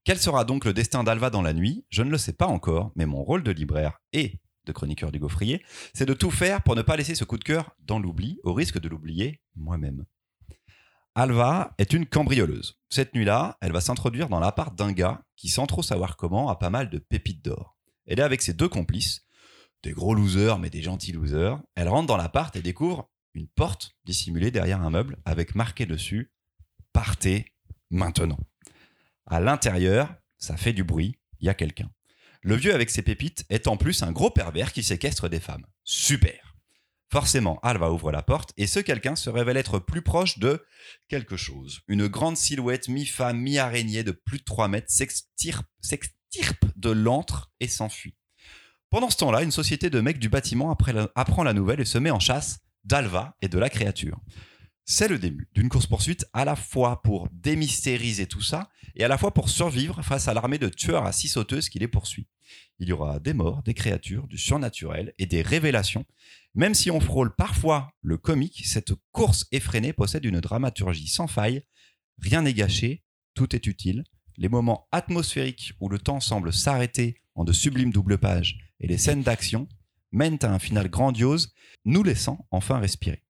[0.06, 1.84] Quel sera donc le destin d'Alva dans la nuit?
[1.90, 5.18] Je ne le sais pas encore, mais mon rôle de libraire et de chroniqueur du
[5.18, 5.64] gaufrier,
[5.96, 8.54] c'est de tout faire pour ne pas laisser ce coup de cœur dans l'oubli, au
[8.54, 10.06] risque de l'oublier moi-même.
[11.16, 12.78] Alva est une cambrioleuse.
[12.90, 16.56] Cette nuit-là, elle va s'introduire dans l'appart d'un gars qui, sans trop savoir comment, a
[16.56, 17.76] pas mal de pépites d'or.
[18.06, 19.26] Elle est avec ses deux complices,
[19.82, 21.60] des gros losers, mais des gentils losers.
[21.74, 26.32] Elle rentre dans l'appart et découvre une porte dissimulée derrière un meuble avec marqué dessus
[26.94, 27.54] Partez
[27.90, 28.38] maintenant.
[29.26, 31.90] À l'intérieur, ça fait du bruit, il y a quelqu'un.
[32.42, 35.66] Le vieux avec ses pépites est en plus un gros pervers qui séquestre des femmes.
[35.84, 36.56] Super.
[37.12, 40.66] Forcément, Alva ouvre la porte et ce quelqu'un se révèle être plus proche de
[41.08, 41.82] quelque chose.
[41.88, 48.16] Une grande silhouette mi-femme, mi-araignée de plus de 3 mètres s'extirpe de l'antre et s'enfuit.
[48.90, 50.76] Pendant ce temps-là, une société de mecs du bâtiment
[51.16, 54.20] apprend la nouvelle et se met en chasse d'Alva et de la créature.
[54.88, 59.18] C'est le début d'une course-poursuite à la fois pour démystériser tout ça et à la
[59.18, 62.28] fois pour survivre face à l'armée de tueurs à six sauteuses qui les poursuit.
[62.78, 66.06] Il y aura des morts, des créatures, du surnaturel et des révélations.
[66.54, 71.64] Même si on frôle parfois le comique, cette course effrénée possède une dramaturgie sans faille.
[72.20, 74.04] Rien n'est gâché, tout est utile.
[74.38, 79.00] Les moments atmosphériques où le temps semble s'arrêter en de sublimes doubles pages et les
[79.00, 79.68] scènes d'action
[80.12, 83.25] mènent à un final grandiose, nous laissant enfin respirer.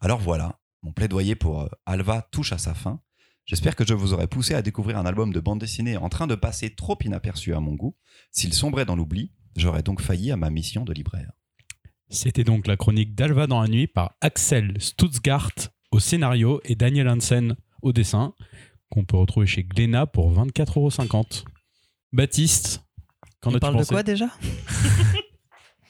[0.00, 3.00] Alors voilà, mon plaidoyer pour euh, Alva touche à sa fin.
[3.46, 6.26] J'espère que je vous aurai poussé à découvrir un album de bande dessinée en train
[6.26, 7.96] de passer trop inaperçu à mon goût.
[8.30, 11.32] S'il sombrait dans l'oubli, j'aurais donc failli à ma mission de libraire.
[12.10, 15.52] C'était donc la chronique d'Alva dans la nuit par Axel Stutzgart
[15.90, 18.34] au scénario et Daniel Hansen au dessin,
[18.90, 21.44] qu'on peut retrouver chez Glénat pour 24,50€.
[22.12, 22.84] Baptiste,
[23.40, 24.28] qu'en On as-tu parle de quoi déjà?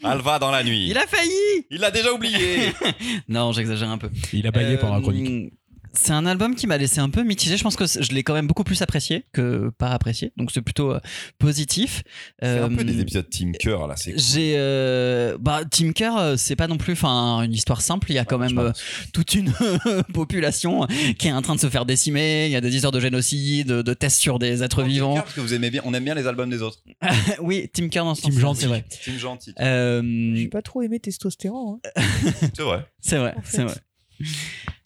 [0.05, 2.73] Alva dans la nuit Il a failli Il l'a déjà oublié
[3.29, 4.11] Non, j'exagère un peu.
[4.33, 5.53] Il a baillé Euh, pendant la chronique.
[5.93, 7.57] C'est un album qui m'a laissé un peu mitigé.
[7.57, 10.33] Je pense que je l'ai quand même beaucoup plus apprécié que pas apprécié.
[10.37, 11.01] Donc c'est plutôt euh,
[11.39, 12.03] positif.
[12.41, 14.15] C'est un peu Euh, des épisodes Team Cœur là, cool.
[14.17, 18.11] J'ai euh, bah Tim Kerr, euh, c'est pas non plus enfin une histoire simple.
[18.11, 18.73] Il y a quand Ouais, même euh,
[19.13, 19.53] toute une
[20.15, 20.87] population
[21.19, 22.47] qui est en train de se faire décimer.
[22.47, 25.15] Il y a des histoires de génocide, de, de tests sur des êtres Team vivants.
[25.15, 26.79] Cœur, Parce que vous aimez bien, on aime bien les albums des autres.
[27.41, 28.61] oui, Tim Kerr dans ce Team gentil.
[28.61, 28.85] c'est vrai.
[29.05, 29.55] Team gentil.
[29.61, 31.81] Euh, J'ai pas trop aimé testostéron.
[31.97, 32.03] hein.
[32.55, 32.87] C'est vrai.
[33.01, 33.57] C'est vrai, en fait.
[33.57, 33.75] c'est vrai.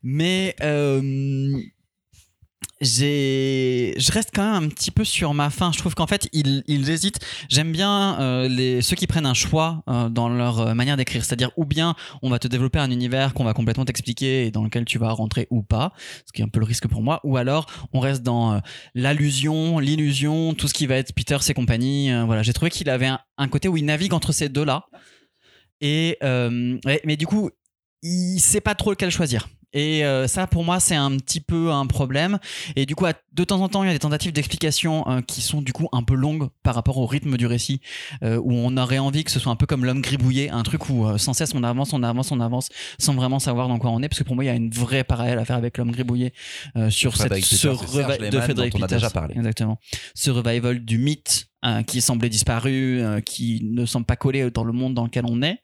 [0.02, 1.62] Mais euh,
[2.80, 5.70] je reste quand même un petit peu sur ma fin.
[5.70, 7.20] Je trouve qu'en fait, ils, ils hésitent.
[7.48, 11.24] J'aime bien euh, les, ceux qui prennent un choix euh, dans leur manière d'écrire.
[11.24, 14.64] C'est-à-dire, ou bien on va te développer un univers qu'on va complètement t'expliquer et dans
[14.64, 15.92] lequel tu vas rentrer ou pas,
[16.26, 17.20] ce qui est un peu le risque pour moi.
[17.22, 18.60] Ou alors, on reste dans
[18.94, 22.10] l'allusion, l'illusion, tout ce qui va être Peters et compagnie.
[22.24, 24.86] Voilà, j'ai trouvé qu'il avait un, côté où il navigue entre ces deux-là.
[25.80, 27.50] Et mais du coup,
[28.02, 29.46] il sait pas trop lequel choisir.
[29.72, 32.38] Et euh, ça, pour moi, c'est un petit peu un problème.
[32.76, 35.40] Et du coup, de temps en temps, il y a des tentatives d'explication euh, qui
[35.40, 37.80] sont du coup un peu longues par rapport au rythme du récit,
[38.22, 40.88] euh, où on aurait envie que ce soit un peu comme l'homme gribouillé, un truc
[40.90, 43.90] où euh, sans cesse on avance, on avance, on avance, sans vraiment savoir dans quoi
[43.90, 44.08] on est.
[44.08, 46.32] Parce que pour moi, il y a une vraie parallèle à faire avec l'homme gribouillé
[46.76, 49.34] euh, sur cette, ce reva- de Frédéric déjà parlé.
[49.36, 49.78] Exactement.
[50.14, 54.64] Ce revival du mythe euh, qui semblait disparu, euh, qui ne semble pas collé dans
[54.64, 55.58] le monde dans lequel on est.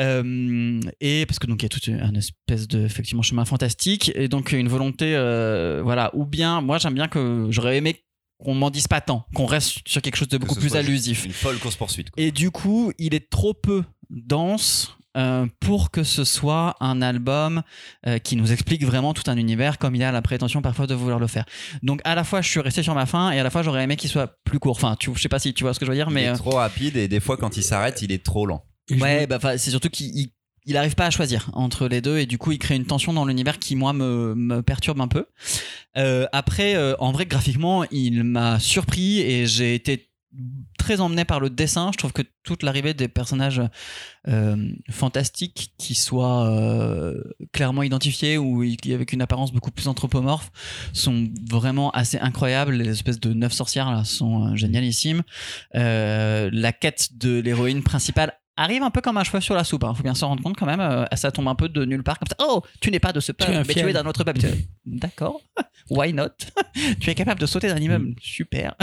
[0.00, 4.10] Euh, et parce que donc il y a tout un espèce de effectivement chemin fantastique
[4.14, 8.02] et donc une volonté euh, voilà ou bien moi j'aime bien que j'aurais aimé
[8.42, 11.32] qu'on m'en dise pas tant qu'on reste sur quelque chose de beaucoup plus allusif Une
[11.32, 12.08] folle course poursuite.
[12.16, 17.62] et du coup il est trop peu dense euh, pour que ce soit un album
[18.06, 20.94] euh, qui nous explique vraiment tout un univers comme il a la prétention parfois de
[20.94, 21.44] vouloir le faire.
[21.82, 23.82] Donc à la fois je suis resté sur ma fin et à la fois j'aurais
[23.82, 24.76] aimé qu'il soit plus court.
[24.76, 26.22] Enfin, tu, je sais pas si tu vois ce que je veux dire, il mais
[26.22, 28.62] est euh, trop rapide et des fois quand il s'arrête, il est trop lent.
[28.98, 30.30] Ouais, bah, enfin, c'est surtout qu'il
[30.66, 33.12] il, arrive pas à choisir entre les deux et du coup il crée une tension
[33.12, 35.26] dans l'univers qui moi me, me perturbe un peu.
[35.96, 40.10] Euh, après, euh, en vrai, graphiquement, il m'a surpris et j'ai été
[40.78, 41.90] très emmené par le dessin.
[41.92, 43.60] Je trouve que toute l'arrivée des personnages
[44.28, 47.22] euh, fantastiques qui soient euh,
[47.52, 50.50] clairement identifiés ou avec une apparence beaucoup plus anthropomorphe
[50.92, 52.74] sont vraiment assez incroyables.
[52.74, 55.22] Les espèces de neuf sorcières là sont euh, génialissimes.
[55.74, 59.84] Euh, la quête de l'héroïne principale arrive un peu comme un cheveu sur la soupe.
[59.88, 60.80] Il faut bien s'en rendre compte quand même.
[60.80, 62.36] Euh, ça tombe un peu de nulle part comme ça.
[62.40, 64.40] Oh, tu n'es pas de ce peuple, mais tu es d'un autre peuple.
[64.86, 65.40] D'accord.
[65.90, 66.28] Why not?
[67.00, 68.14] Tu es capable de sauter d'un immeuble.
[68.20, 68.74] Super.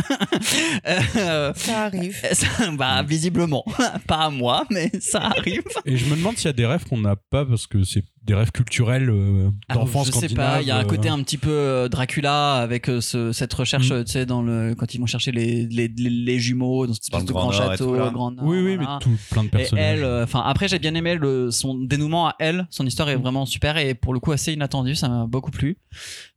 [1.15, 2.17] Euh, Ça arrive.
[2.33, 3.63] ça- bah, visiblement.
[4.07, 5.63] pas à moi, mais ça arrive.
[5.85, 8.03] Et je me demande s'il y a des rêves qu'on n'a pas parce que c'est
[8.27, 11.09] des rêves culturels euh, Alors, d'enfance je sais pas, il y a un scandinave, côté
[11.09, 13.93] euh, un petit peu euh, Dracula avec euh, ce- cette recherche, Mm.
[13.93, 16.93] euh, tu sais, dans le quand ils vont chercher les, les, les, les jumeaux dans
[16.93, 17.93] cette espèce de Grand château.
[18.11, 19.83] Grand Nord, Oui, oui, mais tout plein de Et personnages.
[19.99, 23.15] elle, euh, enfin après j'ai bien aimé le, son dénouement à elle, son histoire est
[23.15, 25.77] vraiment super et pour le coup assez inattendue, ça m'a beaucoup plu.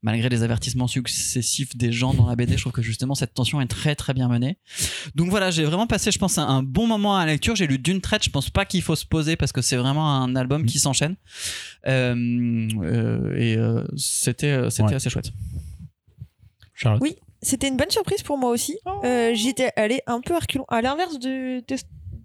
[0.02, 3.60] Malgré les avertissements successifs des gens dans la BD, je trouve que justement cette tension
[3.60, 4.56] est très très bien menée.
[5.14, 7.56] Donc voilà, j'ai vraiment passé, je pense, un, un bon moment à la lecture.
[7.56, 10.22] J'ai lu d'une traite, je pense pas qu'il faut se poser parce que c'est vraiment
[10.22, 11.16] un album qui s'enchaîne.
[11.86, 12.14] Euh,
[12.82, 14.94] euh, et euh, c'était c'était Ouais.
[14.94, 15.30] assez chouette.
[16.74, 17.02] Charlotte.
[17.02, 17.16] Oui.
[17.42, 18.78] C'était une bonne surprise pour moi aussi.
[19.04, 20.66] Euh, J'étais allée un peu à reculons.
[20.68, 21.76] À l'inverse de tes-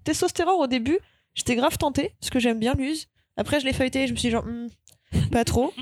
[0.04, 0.98] Testostérone au début,
[1.34, 3.06] j'étais grave tentée parce que j'aime bien l'use.
[3.38, 4.68] Après, je l'ai feuilleté et je me suis dit, genre, Hmm,
[5.32, 5.72] pas trop.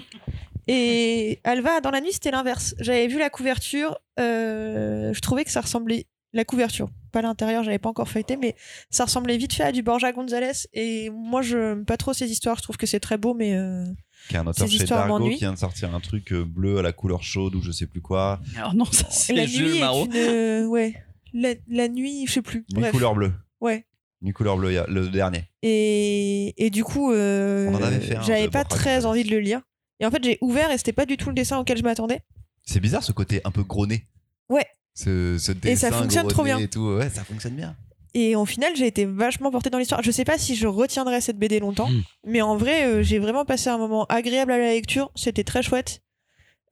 [0.68, 2.74] Et Alva, dans la nuit, c'était l'inverse.
[2.78, 7.78] J'avais vu la couverture, euh, je trouvais que ça ressemblait la couverture, pas l'intérieur, j'avais
[7.78, 8.54] pas encore feuilleté, mais
[8.90, 10.66] ça ressemblait vite fait à du Borja González.
[10.74, 12.56] Et moi, je n'aime pas trop ces histoires.
[12.58, 13.84] Je trouve que c'est très beau, mais euh,
[14.28, 15.34] Qui est un auteur Ces chez histoires Dargo m'ennuient.
[15.36, 17.86] qui vient de sortir un truc euh, bleu à la couleur chaude ou je sais
[17.86, 18.40] plus quoi.
[18.56, 20.02] Alors non, ça c'est la nuit Marot.
[20.02, 20.94] est une, euh, ouais,
[21.32, 22.66] la, la nuit, je sais plus.
[22.74, 22.90] Bref.
[22.90, 23.32] couleur bleue.
[23.60, 23.86] Ouais.
[24.20, 25.44] Nuit couleur bleue, le dernier.
[25.62, 29.06] Et, et du coup, euh, On en avait fait un j'avais de pas Borja très
[29.06, 29.60] envie de le lire.
[30.00, 32.20] Et en fait, j'ai ouvert et c'était pas du tout le dessin auquel je m'attendais.
[32.64, 34.06] C'est bizarre ce côté un peu gros nez.
[34.48, 34.66] Ouais.
[34.94, 36.58] Ce, ce Et ça fonctionne trop bien.
[36.58, 36.96] Et tout.
[36.98, 37.74] Ouais, ça fonctionne bien.
[38.16, 40.02] Et au final, j'ai été vachement portée dans l'histoire.
[40.04, 42.02] Je sais pas si je retiendrai cette BD longtemps, Mm.
[42.26, 45.10] mais en vrai, euh, j'ai vraiment passé un moment agréable à la lecture.
[45.16, 46.00] C'était très chouette.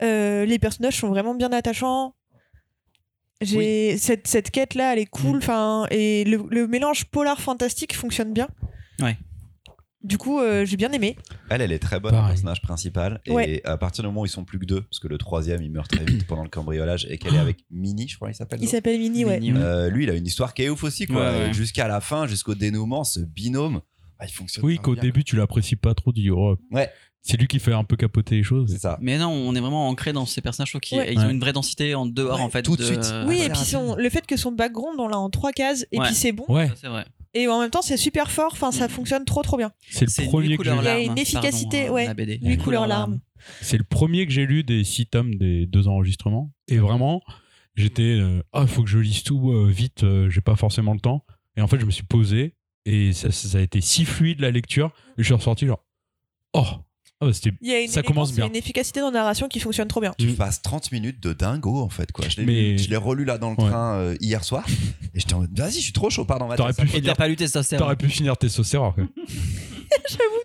[0.03, 2.15] Euh, les personnages sont vraiment bien attachants.
[3.41, 5.39] J'ai cette, cette quête là, elle est cool.
[5.39, 8.47] Enfin, et le, le mélange polar fantastique fonctionne bien.
[9.01, 9.17] Ouais.
[10.05, 11.17] Du coup, euh, j'ai bien aimé.
[11.49, 13.21] Elle, elle est très bonne, le personnage principal.
[13.25, 13.61] Et Ouais.
[13.65, 15.71] à partir du moment où ils sont plus que deux, parce que le troisième, il
[15.71, 18.59] meurt très vite pendant le cambriolage et qu'elle est avec Minnie, je crois qu'il s'appelle.
[18.63, 19.39] Il s'appelle Mini, ouais.
[19.41, 19.63] Mini, ouais.
[19.65, 21.21] Euh, lui, il a une histoire qui est ouf aussi, quoi.
[21.31, 21.51] Ouais, ouais.
[21.51, 23.81] Et Jusqu'à la fin, jusqu'au dénouement, ce binôme,
[24.19, 24.65] ah, il fonctionne.
[24.65, 26.13] Oui, qu'au début, tu l'apprécies pas trop.
[26.13, 26.91] Tu dis, oh, Ouais.
[27.23, 28.71] c'est lui qui fait un peu capoter les choses.
[28.73, 28.99] C'est ça.
[29.01, 31.13] Mais non, on est vraiment ancré dans ces personnages je qu'ils Ouais.
[31.13, 32.63] ils ont une vraie densité en dehors Ouais, en fait.
[32.63, 33.13] tout de suite.
[33.27, 35.99] Oui, et puis son, le fait que son background, on l'a en trois cases, et
[36.01, 36.07] Ouais.
[36.07, 36.45] puis c'est bon.
[36.49, 37.05] Ouais, Ça, c'est vrai.
[37.35, 38.51] Et en même temps, c'est super fort.
[38.53, 38.91] Enfin, ça Mm.
[38.91, 39.73] fonctionne trop, trop bien.
[39.89, 42.07] c'est le premier que j'ai Il y a une efficacité, pardon, ouais.
[42.07, 42.39] La BD.
[42.43, 43.21] Nuit couleur larme.
[43.61, 46.53] C'est le premier que j'ai lu des six tomes des deux enregistrements.
[46.69, 47.23] Et vraiment,
[47.75, 50.05] j'étais, euh, ah, faut que je lise tout euh, vite.
[50.05, 51.25] euh, j'ai pas forcément le temps.
[51.57, 54.51] Et en fait, je me suis posé et ça, ça a été si fluide la
[54.51, 54.93] lecture.
[55.17, 55.85] Et je suis ressorti genre,
[56.53, 56.67] oh,
[57.33, 57.53] c'était.
[57.61, 58.49] Il y a une, Ça élégance, commence il y a bien.
[58.49, 60.15] une efficacité dans la narration qui fonctionne trop bien.
[60.19, 60.35] Tu Mm.
[60.35, 62.25] passes 30 minutes de dingo, en fait, quoi.
[62.29, 63.69] Je l'ai Mais- relu là dans le Ouais.
[63.71, 64.65] train euh, hier soir.
[65.15, 66.47] Et j'étais en mode, vas-y, je suis trop chaud, pardon.
[66.57, 66.77] T'aurais Mathias.
[66.87, 67.13] pu Et finir.
[67.13, 67.79] t'as pas lu tes saucères.
[67.79, 68.93] T'aurais pu finir tes saucères.
[68.95, 69.05] quoi.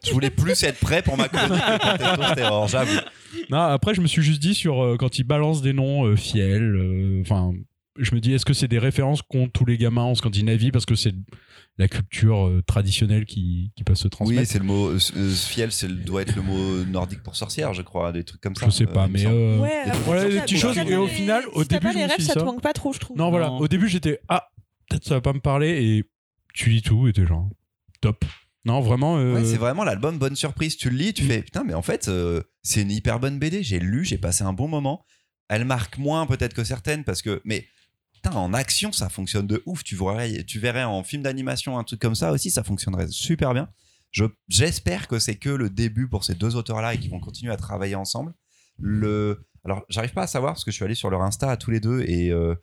[0.05, 1.27] Je voulais plus être prêt pour ma
[2.67, 2.99] j'avoue.
[3.49, 6.15] Non, après, je me suis juste dit sur euh, quand ils balancent des noms euh,
[6.15, 6.75] fiels.
[6.75, 7.51] euh, Enfin,
[7.97, 10.85] je me dis, est-ce que c'est des références qu'ont tous les gamins en Scandinavie parce
[10.85, 11.13] que c'est
[11.77, 14.49] la culture euh, traditionnelle qui, qui peut se Oui, transmettre.
[14.49, 14.87] c'est le mot.
[14.89, 18.23] euh, euh, fiel, c'est le- doit être le mot nordique pour sorcière, je crois, des
[18.23, 18.65] trucs comme ça.
[18.65, 20.77] je sais euh, pas, mais euh, Ouais, voilà, des petites choses.
[20.77, 22.99] Et au final, au si début, pas les rêves, ça te manque pas trop, je
[22.99, 23.17] trouve.
[23.17, 23.47] Non, voilà.
[23.47, 23.57] Non.
[23.59, 24.47] Au début, j'étais ah,
[24.89, 26.03] peut-être ça va pas me parler et
[26.53, 27.49] tu lis tout et t'es genre
[28.01, 28.25] top.
[28.65, 29.17] Non, vraiment.
[29.17, 30.75] euh, Ouais, c'est vraiment l'album bonne surprise.
[30.77, 33.63] Tu le lis, tu fais putain, mais en fait, euh, c'est une hyper bonne BD.
[33.63, 35.05] J'ai lu, j'ai passé un bon moment.
[35.47, 37.65] Elle marque moins peut-être que certaines parce que, mais
[38.25, 39.83] en action, ça fonctionne de ouf.
[39.83, 43.53] Tu verrais, tu verrais en film d'animation un truc comme ça aussi, ça fonctionnerait super
[43.53, 43.69] bien.
[44.11, 47.51] Je- J'espère que c'est que le début pour ces deux auteurs-là et qu'ils vont continuer
[47.51, 48.33] à travailler ensemble.
[48.79, 51.57] Le, alors, j'arrive pas à savoir parce que je suis allé sur leur Insta à
[51.57, 52.55] tous les deux et euh,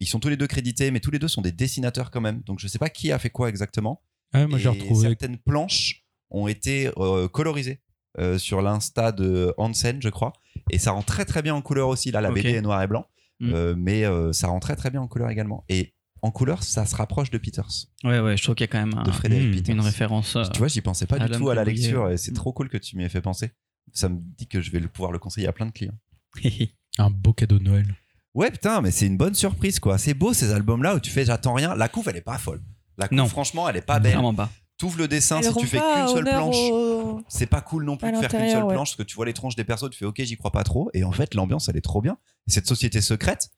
[0.00, 2.40] ils sont tous les deux crédités, mais tous les deux sont des dessinateurs quand même.
[2.42, 4.02] Donc, je sais pas qui a fait quoi exactement.
[4.34, 5.08] ouais, moi, j'ai Et retrouvé.
[5.08, 7.80] certaines planches ont été euh, colorisées
[8.18, 10.32] euh, sur l'insta de Hansen, je crois.
[10.70, 12.10] Et ça rend très très bien en couleur aussi.
[12.10, 12.36] Là, la Ok.
[12.36, 13.06] BD est noir et blanc,
[13.40, 13.52] Mm.
[13.54, 15.64] Euh, mais euh, ça rend très très bien en couleur également.
[15.68, 17.68] Et en couleur, ça se rapproche de Peters,
[18.02, 19.56] Ouais, ouais, je trouve qu'il y a quand même de un- Frédéric Mm.
[19.56, 19.74] Peters.
[19.76, 20.34] une référence.
[20.36, 22.34] euh, Tu vois, j'y pensais pas du tout à la lecture et c'est Mm.
[22.34, 23.52] trop cool que tu m'y aies fait penser.
[23.92, 25.94] Ça me dit que je vais pouvoir le conseiller à plein de clients.
[26.98, 27.86] Un beau cadeau de Noël.
[28.34, 29.98] Ouais, putain, mais c'est une bonne surprise quoi.
[29.98, 31.74] C'est beau ces albums-là où tu fais j'attends rien.
[31.76, 32.60] La couve, elle est pas folle.
[32.98, 33.26] La couve, Non.
[33.28, 34.12] franchement, elle est pas belle.
[34.12, 34.50] Clairement pas.
[34.78, 36.56] T'ouvres le dessin, si tu fais qu'une seule planche.
[36.70, 38.72] au- c'est pas cool non plus de faire qu'une seule ouais.
[38.74, 40.62] planche parce que tu vois les tronches des persos, tu fais ok, j'y crois pas
[40.64, 40.88] trop.
[40.94, 42.16] Et en fait, l'ambiance, elle est trop bien.
[42.46, 43.48] Et cette société secrète,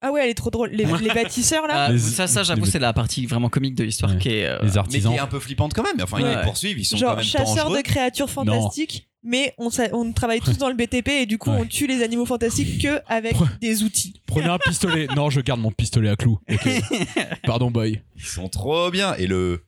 [0.00, 0.70] Ah ouais, elle est trop drôle.
[0.70, 1.86] Les, les bâtisseurs là.
[1.86, 4.18] Ah, Les- ça, ça j'avoue, c'est la partie vraiment comique de l'histoire Ouais.
[4.18, 4.46] qui est.
[4.46, 5.12] euh, Les mais artisans.
[5.12, 5.94] qui est un peu flippante quand même.
[5.96, 7.78] Mais enfin, ils les poursuivent, ils sont quand Genre même chasseurs dangereux.
[7.78, 9.70] de créatures fantastiques, mais on,
[10.12, 11.58] travaille tous dans le BTP et du coup Ouais.
[11.62, 14.22] on tue les animaux fantastiques que avec des outils.
[14.26, 15.08] Prenez un pistolet.
[15.16, 16.38] non, je garde mon pistolet à clous.
[17.44, 18.00] Pardon, boy.
[18.16, 19.14] Ils sont trop bien.
[19.16, 19.64] Et le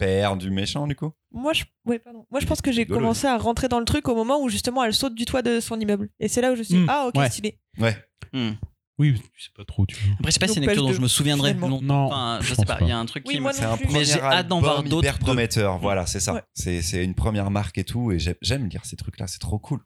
[0.00, 1.12] père du méchant, du coup?
[1.30, 2.26] Moi je, ouais, pardon.
[2.30, 4.48] Moi je pense que j'ai rigolo, commencé à rentrer dans le truc au moment où
[4.48, 6.08] justement elle saute du toit de son immeuble.
[6.18, 7.30] Et c'est là où je suis Mm, ah ok ouais.
[7.30, 7.58] stylé.
[7.78, 7.96] Ouais.
[8.32, 8.50] hmm.
[8.98, 9.86] Oui, tu sais pas trop.
[9.86, 9.96] Tu...
[10.18, 11.80] Après, je sais pas si c'est une Donc, lecture dont page je me souviendrai longtemps.
[11.82, 12.84] Non, Enfin, je je sais pense pas, pas.
[12.84, 13.56] il y a un truc Oui, qui moi me.
[13.56, 13.86] C'est non un plus.
[13.86, 15.78] premier Mais j'ai hâte d'en album voir d'autres hyper de- prometteur.
[15.78, 16.34] Voilà, c'est ça.
[16.34, 16.42] Ouais.
[16.52, 18.12] C'est c'est une première marque et tout.
[18.12, 19.26] Et j'ai- j'aime lire ces trucs-là.
[19.26, 19.80] C'est trop cool.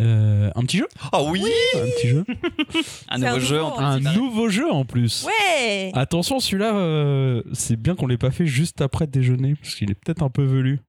[0.00, 1.42] Euh, un petit jeu Ah oui
[1.74, 2.24] Un petit jeu
[3.08, 4.20] Un un nouveau jeu en Un principe.
[4.20, 5.26] nouveau jeu en plus.
[5.26, 5.90] Ouais.
[5.94, 9.94] Attention, celui-là, euh, c'est bien qu'on l'ait pas fait juste après déjeuner, parce qu'il est
[9.94, 10.80] peut-être un peu velu.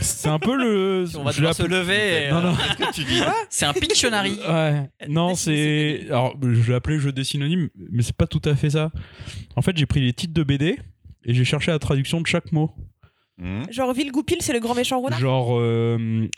[0.00, 1.06] C'est un peu le.
[1.18, 2.28] On va devoir se lever.
[2.30, 2.56] Non, euh, non.
[2.78, 4.38] Qu'est-ce que tu dis C'est un Pictionary.
[4.46, 4.90] Ouais.
[5.08, 6.02] Non, c'est.
[6.08, 8.90] Alors, je l'ai appelé jeu des synonymes, mais c'est pas tout à fait ça.
[9.56, 10.78] En fait, j'ai pris les titres de BD
[11.24, 12.72] et j'ai cherché la traduction de chaque mot.
[13.38, 13.62] Hmm.
[13.70, 15.18] Genre Ville Goupil c'est le grand méchant renard.
[15.20, 16.28] Genre, euh,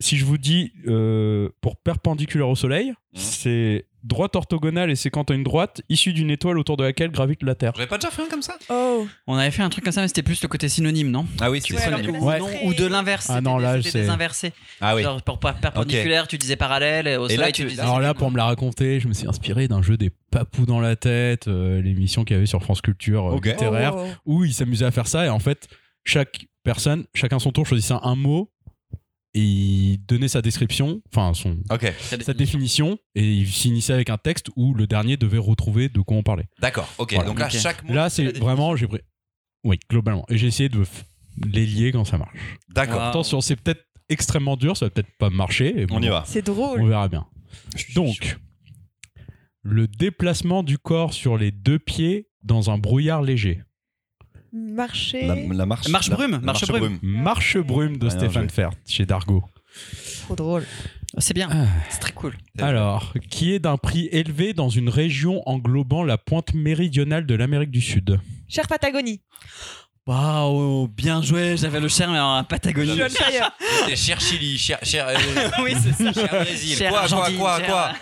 [0.00, 5.24] si je vous dis euh, pour perpendiculaire au Soleil, c'est droite orthogonale et c'est quand
[5.24, 7.72] t'as une droite issue d'une étoile autour de laquelle gravite la Terre.
[7.74, 8.54] J'avais pas déjà fait un comme ça?
[8.68, 11.26] Oh, On avait fait un truc comme ça, mais c'était plus le côté synonyme, non?
[11.40, 13.26] Ah oui, Tu c'est Ouais, alors que ou, non, de l'inverse.
[13.30, 14.52] Ah c'était non, là, c'était c'est- des inversés.
[14.80, 15.02] Ah oui.
[15.02, 17.80] Genre pour per- perpendiculaire, tu disais parallèle, et au Et là, soleil, tu- tu disais.
[17.80, 20.78] Alors là, pour me la raconter, je me suis inspiré d'un jeu des papous dans
[20.80, 24.06] la tête, euh, l'émission qu'il y avait sur France Culture euh, littéraire, Oh.
[24.26, 25.66] où ils s'amusaient à faire ça et en fait,
[26.04, 28.52] chaque personne, chacun son tour choisissait un mot
[29.36, 34.16] et il donnait sa description, enfin son Ok, sa définition et il finissait avec un
[34.16, 36.46] texte où le dernier devait retrouver de quoi on parlait.
[36.58, 36.88] d'accord.
[36.98, 37.28] Ok, Voilà.
[37.28, 37.92] donc là, chaque mot.
[37.94, 39.00] Là, c'est vraiment, j'ai pris.
[39.62, 40.24] Oui, globalement.
[40.30, 40.82] Et j'ai essayé de
[41.46, 42.38] les lier quand ça marche.
[42.70, 42.96] D'accord.
[42.96, 43.08] Wow.
[43.08, 45.82] Attention, c'est peut-être extrêmement dur, ça va peut-être pas marcher.
[45.82, 46.24] et On y va.
[46.26, 46.80] C'est drôle.
[46.80, 47.26] On verra bien.
[47.94, 48.38] Donc,
[49.62, 53.60] le déplacement du corps sur les deux pieds dans un brouillard léger.
[54.52, 55.26] Marcher.
[55.26, 55.88] La, la marche.
[56.10, 56.98] Brume, la marche brume.
[57.02, 58.48] Marche brume de Stéphane.
[58.50, 59.44] Fert chez Dargo.
[60.24, 60.64] Trop drôle.
[61.18, 61.66] C'est bien, Ah.
[61.88, 62.34] c'est très cool.
[62.58, 67.70] Alors, qui est d'un prix élevé dans une région englobant la pointe méridionale de l'Amérique
[67.70, 68.20] du Sud?
[68.48, 69.20] Cher Patagonie.
[70.06, 72.96] Waouh, bien joué, j'avais le cher, mais en Patagonie.
[73.08, 74.78] C'était cher Chili, cher.
[74.82, 75.14] cher euh,
[75.64, 76.12] oui, c'est ça.
[76.12, 76.76] cher Brésil.
[76.76, 77.92] Cher quoi, quoi, quoi, quoi?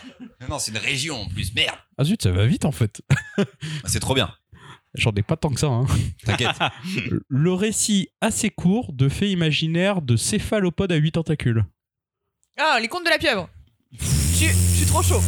[0.48, 1.54] Non, c'est une région en plus.
[1.54, 1.76] Merde.
[1.96, 3.00] Ah zut, ça va vite en fait.
[3.86, 4.28] C'est trop bien.
[4.94, 5.66] J'en ai pas tant que ça.
[5.66, 5.86] hein.
[6.24, 6.50] T'inquiète.
[7.28, 11.64] Le récit assez court de faits imaginaires de céphalopodes à huit tentacules.
[12.58, 13.48] Ah, les contes de la pieuvre.
[13.98, 15.20] Je suis- je suis trop chaud.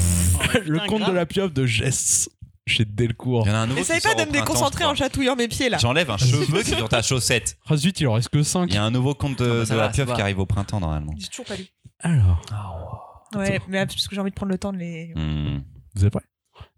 [0.64, 1.11] le conte grave.
[1.11, 2.29] de la pieuvre de Gess
[2.68, 3.44] chez Delcourt.
[3.46, 3.81] Il y en a un nouveau.
[3.81, 5.79] Essayez qui pas de me déconcentrer en chatouillant mes pieds là.
[5.79, 7.59] J'enlève un cheveu qui est sur ta chaussette.
[7.68, 8.66] Ah zut, il en reste que 5.
[8.70, 10.46] Il y a un nouveau conte de, ça de va, la pieuvre qui arrive au
[10.46, 11.12] printemps normalement.
[11.18, 11.64] J'ai toujours pas lu.
[12.00, 15.12] Alors, Ouais, mais parce que j'ai envie de prendre le temps de les.
[15.16, 15.62] Hmm.
[15.96, 16.22] vous êtes prêts?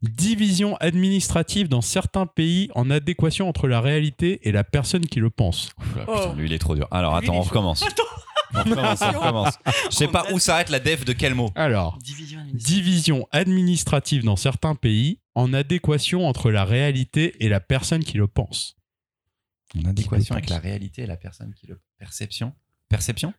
[0.03, 5.31] Division administrative dans certains pays en adéquation entre la réalité et la personne qui le
[5.31, 5.71] pense.
[5.95, 6.15] Oula, Oh.
[6.15, 6.87] putain, lui il est trop dur.
[6.93, 7.83] Alors Lui, attends, on recommence.
[8.55, 9.55] On recommence, on recommence.
[9.91, 11.51] Je sais pas où s'arrête la def de quel mot.
[11.57, 12.77] Alors, Division administrative.
[12.77, 18.29] division administrative dans certains pays en adéquation entre la réalité et la personne qui le
[18.29, 18.77] pense.
[19.77, 21.81] En adéquation avec la réalité et la personne qui le.
[21.99, 22.55] Perception?
[22.89, 23.35] Perception?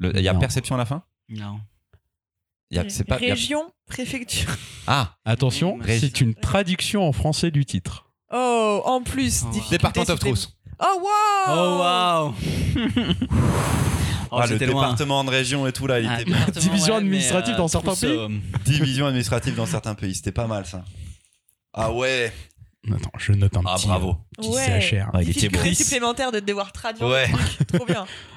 [0.00, 0.38] Il y a Non.
[0.38, 1.02] perception à la fin?
[1.30, 1.58] Non.
[2.74, 3.18] Il y a- c'est pas.
[3.20, 4.50] il y a- Région, préfecture.
[4.86, 8.06] Ah Attention, c'est une traduction en français du titre.
[8.32, 9.42] Oh, en plus.
[9.42, 9.52] Oh, wow.
[9.52, 10.56] difficulté Département of Trousse.
[10.80, 12.34] Oh, wow Oh waouh
[14.30, 14.82] Oh, Ah, le c'était loin.
[14.82, 17.58] département de région et tout là, il Ah, était département, Division ouais, mais, administrative euh,
[17.58, 18.28] dans certains Trousse, pays euh,
[18.64, 20.14] division administrative dans certains pays.
[20.16, 20.84] C'était pas mal ça.
[21.72, 22.32] Ah ouais.
[22.92, 24.16] Attends, je note un Ah petit, bravo.
[24.36, 24.80] petit Ouais.
[24.80, 25.10] CHR.
[25.14, 25.74] Ah, il était Difficulté beau.
[25.76, 27.30] supplémentaire de devoir traduire Ouais.
[27.72, 28.06] Trop bien.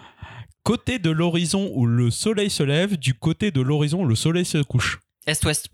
[0.68, 4.44] Côté de l'horizon où le soleil se lève, du côté de l'horizon où le soleil
[4.44, 5.00] se couche.
[5.26, 5.70] Est-ouest.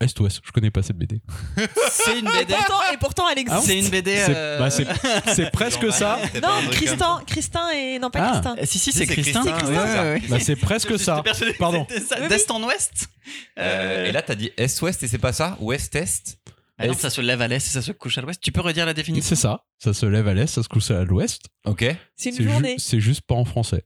[0.00, 1.20] Est-ouest, je connais pas cette BD.
[1.90, 2.54] C'est une Et BD.
[2.54, 3.62] pourtant, et pourtant, elle existe.
[3.62, 4.14] C'est une BD.
[4.16, 6.20] C'est euh, bah, c'est- presque ça.
[6.40, 7.98] Non, Christin, Christin et.
[7.98, 8.30] Non, pas Ah.
[8.30, 8.56] Christin.
[8.60, 9.42] euh, Si, si, c'est c'est Christin.
[9.42, 10.22] Christin, Ouais, c'est ouais.
[10.28, 11.16] Bah, c'est presque ça.
[11.16, 11.84] J'étais persuadé que Pardon.
[11.88, 12.14] c'était ça.
[12.18, 12.28] Oui, oui.
[12.28, 13.08] D'est en ouest
[13.58, 16.38] Euh, et là, t'as dit est-ouest et c'est pas ça Ouest-est
[16.78, 18.40] Ah non, ça se lève à l'est et ça se couche à l'ouest.
[18.40, 19.28] Tu peux redire la définition?
[19.28, 19.64] C'est ça.
[19.78, 21.42] Ça se lève à l'est, ça se couche à l'ouest.
[21.64, 21.84] Ok.
[22.16, 22.76] C'est une C'est ju- journée.
[22.78, 23.84] c'est juste pas en français.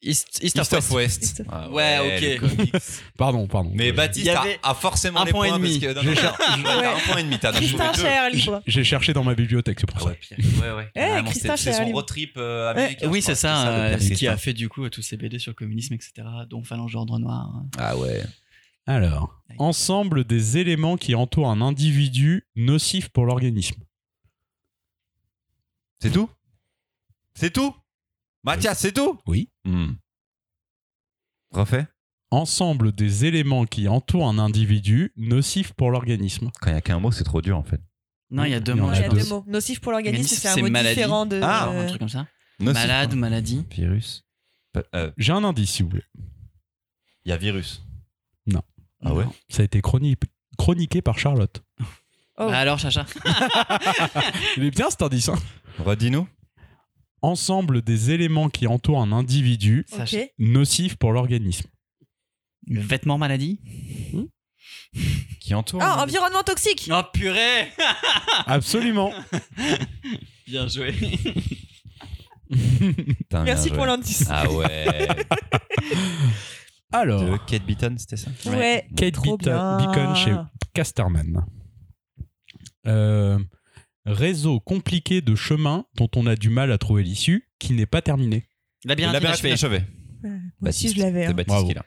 [0.00, 0.92] East, East East of West.
[0.92, 1.22] West.
[1.24, 2.20] East of- Ah Ouais, ok.
[2.20, 2.74] le comics.
[3.18, 3.72] Pardon, pardon.
[3.74, 5.80] Mais Baptiste Il y a- avait a, forcément un les point points et demi.
[5.80, 7.38] parce que non, cher- t'as un point et demi.
[7.40, 8.62] T'as libre.
[8.66, 10.06] J'ai cherché dans ma bibliothèque, c'est pour Ah ça.
[10.06, 10.88] ouais, ouais, ouais.
[11.26, 11.96] Eh, c'est son libre.
[11.96, 13.08] road trip euh, américain.
[13.08, 15.56] Oui, c'est ça, c'était euh, qui a fait du coup tous ces BD sur le
[15.56, 16.12] communisme, etc.,
[16.48, 17.50] dont Phalange Ordre Noir.
[17.56, 17.66] hein.
[17.76, 18.22] Ah ouais.
[18.88, 23.82] Alors, ensemble des éléments qui entourent un individu nocif pour l'organisme.
[26.00, 26.30] C'est tout?
[27.34, 27.74] C'est tout?
[28.44, 29.18] Mathias, c'est tout?
[29.26, 29.50] Oui.
[29.64, 29.92] Hmm.
[31.50, 31.86] Refais
[32.30, 36.50] Ensemble des éléments qui entourent un individu nocif pour l'organisme.
[36.60, 37.80] Quand il n'y a qu'un mot, c'est trop dur en fait.
[38.30, 38.90] Non, il y a deux Il y en mots.
[38.92, 39.20] a Il y a deux.
[39.20, 39.44] deux mots.
[39.46, 40.94] Nocif pour l'organisme, Organisme, c'est un c'est mot maladie.
[40.94, 41.40] différent de.
[41.42, 42.26] Ah, Un truc comme ça.
[42.58, 43.66] Nocif, Malade ou maladie.
[43.70, 44.24] Virus.
[44.94, 46.04] Euh, J'ai un indice, si vous voulez.
[47.24, 47.82] Il y a virus.
[49.04, 50.16] Ah ouais Ça a été chroni-
[50.56, 51.62] chroniqué par Charlotte.
[52.40, 52.46] Oh.
[52.48, 53.04] Bah alors, Chacha
[54.56, 55.28] Il est bien cet indice.
[55.28, 55.38] hein.
[55.78, 56.28] Redis-nous.
[57.22, 59.84] Ensemble des éléments qui entourent un individu
[60.38, 61.66] nocif pour l'organisme.
[62.68, 63.60] Le vêtement maladie
[65.40, 65.80] Qui entoure.
[65.82, 66.88] Ah, environnement toxique.
[66.92, 67.68] Oh purée
[68.46, 69.12] Absolument.
[70.46, 70.92] Bien joué.
[72.50, 73.76] Putain, bien Merci joué.
[73.76, 74.24] pour l'indice.
[74.30, 75.08] Ah ouais.
[76.92, 78.88] Alors, De Kate Beaton, c'était ça Ouais.
[78.96, 79.76] Kate trop Beaton, bien.
[79.78, 80.34] Beacon chez
[80.74, 81.44] Casterman.
[82.86, 83.38] Euh,
[84.06, 88.00] réseau compliqué de chemins dont on a du mal à trouver l'issue, qui n'est pas
[88.00, 88.48] terminé.
[88.84, 89.76] Labyrinthe Labyrinthe inachevé.
[89.78, 90.40] inachevé.
[90.60, 91.24] Moi aussi, je l'avais.
[91.24, 91.34] C'est hein.
[91.34, 91.68] Baptiste Bravo.
[91.68, 91.84] qui l'a.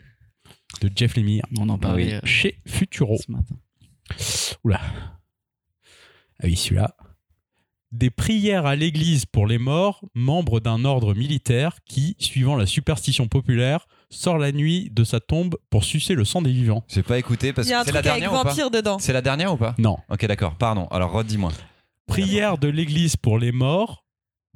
[0.81, 3.17] De Jeff Lemire, On en parlait euh, chez Futuro.
[3.17, 3.55] ce matin.
[4.63, 4.79] Oula.
[6.39, 6.95] Ah oui, celui-là.
[7.91, 13.27] Des prières à l'église pour les morts, membres d'un ordre militaire qui, suivant la superstition
[13.27, 16.83] populaire, sort la nuit de sa tombe pour sucer le sang des vivants.
[16.87, 18.43] J'ai pas écouté parce Il y a un que c'est la truc avec dernière ou
[18.43, 18.99] pas vampire dedans.
[18.99, 19.97] C'est la dernière ou pas Non.
[20.09, 20.55] Ok, d'accord.
[20.55, 20.87] Pardon.
[20.91, 21.51] Alors redis-moi.
[22.07, 24.05] Prière de l'église pour les morts,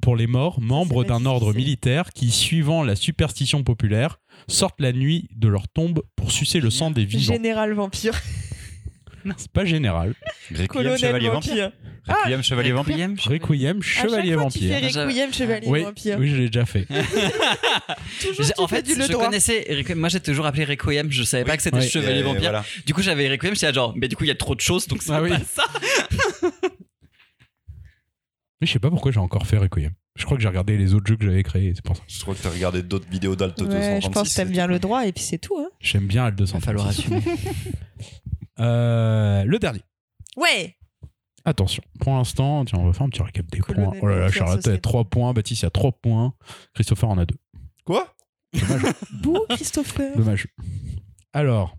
[0.02, 5.28] pour les morts, membres d'un ordre militaire qui, suivant la superstition populaire, sortent la nuit
[5.34, 7.32] de leur tombe pour sucer le sang des vivants.
[7.32, 8.20] Général vampire.
[9.36, 10.14] C'est pas général.
[10.54, 11.54] Requiem, chevalier vampire.
[11.54, 11.72] vampire.
[12.08, 12.94] Requiem, chevalier vampire.
[13.24, 14.76] Requiem, chevalier chaque fois, tu vampire.
[15.06, 16.16] Requiem, chevalier Oui, vampire.
[16.20, 16.86] oui, je l'ai déjà fait.
[18.20, 19.84] Toujours, En fait, je connaissais.
[19.96, 21.10] Moi, j'ai toujours appelé Requiem.
[21.10, 21.80] Je savais pas que c'était.
[21.80, 22.62] Chevalier Vampire.
[22.86, 23.54] Du coup, j'avais Requiem.
[23.54, 25.38] J'étais genre, mais du coup, il y a trop de choses, donc c'est Ah pas
[25.44, 25.64] ça.
[28.60, 29.92] Mais je sais pas pourquoi j'ai encore fait Requiem.
[30.16, 32.02] Je crois que j'ai regardé les autres jeux que j'avais créés, c'est pour ça.
[32.08, 33.70] Je crois que t'as regardé d'autres vidéos d'Alto Ouais,
[34.00, 34.06] 236.
[34.06, 35.58] je pense que t'aimes bien le droit et puis c'est tout.
[35.58, 35.68] Hein.
[35.78, 36.46] J'aime bien L200.
[36.46, 37.20] Il va falloir assumer.
[38.60, 39.82] Euh, le dernier.
[40.36, 40.76] Ouais.
[41.44, 43.98] Attention, pour l'instant, tiens, on va faire un petit récap des Colonel points.
[44.02, 46.34] Oh là là, Charlotte a serait 3 points, Baptiste a 3 points,
[46.74, 47.36] Christopher en a 2.
[47.84, 48.12] Quoi?
[49.22, 50.16] Bouh, Christopher.
[50.16, 50.48] Dommage.
[51.32, 51.76] Alors,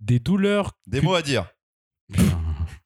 [0.00, 0.72] des douleurs.
[0.86, 1.48] Des mots à dire.
[2.12, 2.43] Putain.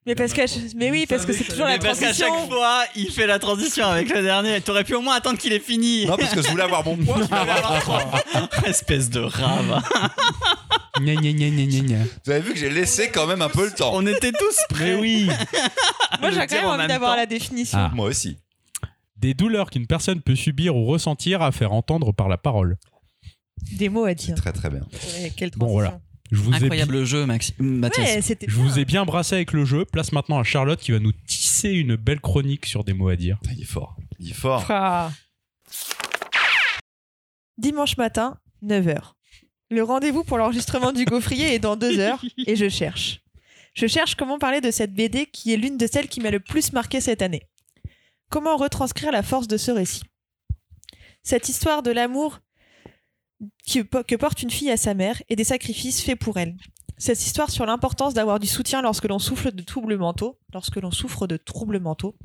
[0.09, 0.41] Mais parce que,
[0.75, 2.35] mais oui, parce que c'est toujours la Mais parce qu'à transition.
[2.35, 4.59] chaque fois, il fait la transition avec le dernier.
[4.63, 6.07] T'aurais pu au moins attendre qu'il ait fini.
[6.07, 7.29] Non, parce que je voulais avoir mon point.
[8.65, 9.83] Espèce de rave.
[10.99, 12.05] Gna, gna, gna, gna, gna, gna.
[12.25, 13.91] Vous avez vu que j'ai laissé quand même un peu le temps.
[13.93, 14.95] On était tous prêts.
[14.95, 15.27] Mais oui
[16.23, 17.79] Moi, j'ai quand même en envie d'avoir la définition.
[17.79, 17.91] Ah.
[17.95, 18.39] Moi aussi.
[19.19, 22.79] Des douleurs qu'une personne peut subir ou ressentir à faire entendre par la parole.
[23.73, 24.37] Des mots à dire.
[24.37, 24.81] Très très bien.
[25.21, 25.73] Ouais, Quelle Bon, transition.
[25.75, 26.01] voilà.
[26.31, 28.29] Je vous, ai, Incroyable jeu, Maxi- Mathias.
[28.29, 28.55] Ouais, je bien.
[28.55, 29.85] vous ai bien brassé avec le jeu.
[29.87, 33.17] Place maintenant à Charlotte qui va nous tisser une belle chronique sur des mots à
[33.17, 33.39] dire.
[33.53, 33.97] Il est fort.
[34.19, 34.65] Il est fort.
[34.69, 35.11] Ah.
[37.57, 39.15] Dimanche matin, 9h.
[39.71, 43.21] Le rendez-vous pour l'enregistrement du gaufrier est dans deux heures et je cherche.
[43.75, 46.41] Je cherche comment parler de cette BD qui est l'une de celles qui m'a le
[46.41, 47.43] plus marqué cette année.
[48.31, 50.03] Comment retranscrire la force de ce récit?
[51.23, 52.41] Cette histoire de l'amour
[53.67, 56.57] que, porte une fille à sa mère et des sacrifices faits pour elle.
[56.97, 60.91] Cette histoire sur l'importance d'avoir du soutien lorsque l'on souffre de troubles mentaux, lorsque l'on
[60.91, 62.17] souffre de troubles mentaux.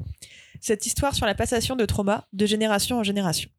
[0.60, 3.50] Cette histoire sur la passation de trauma de génération en génération.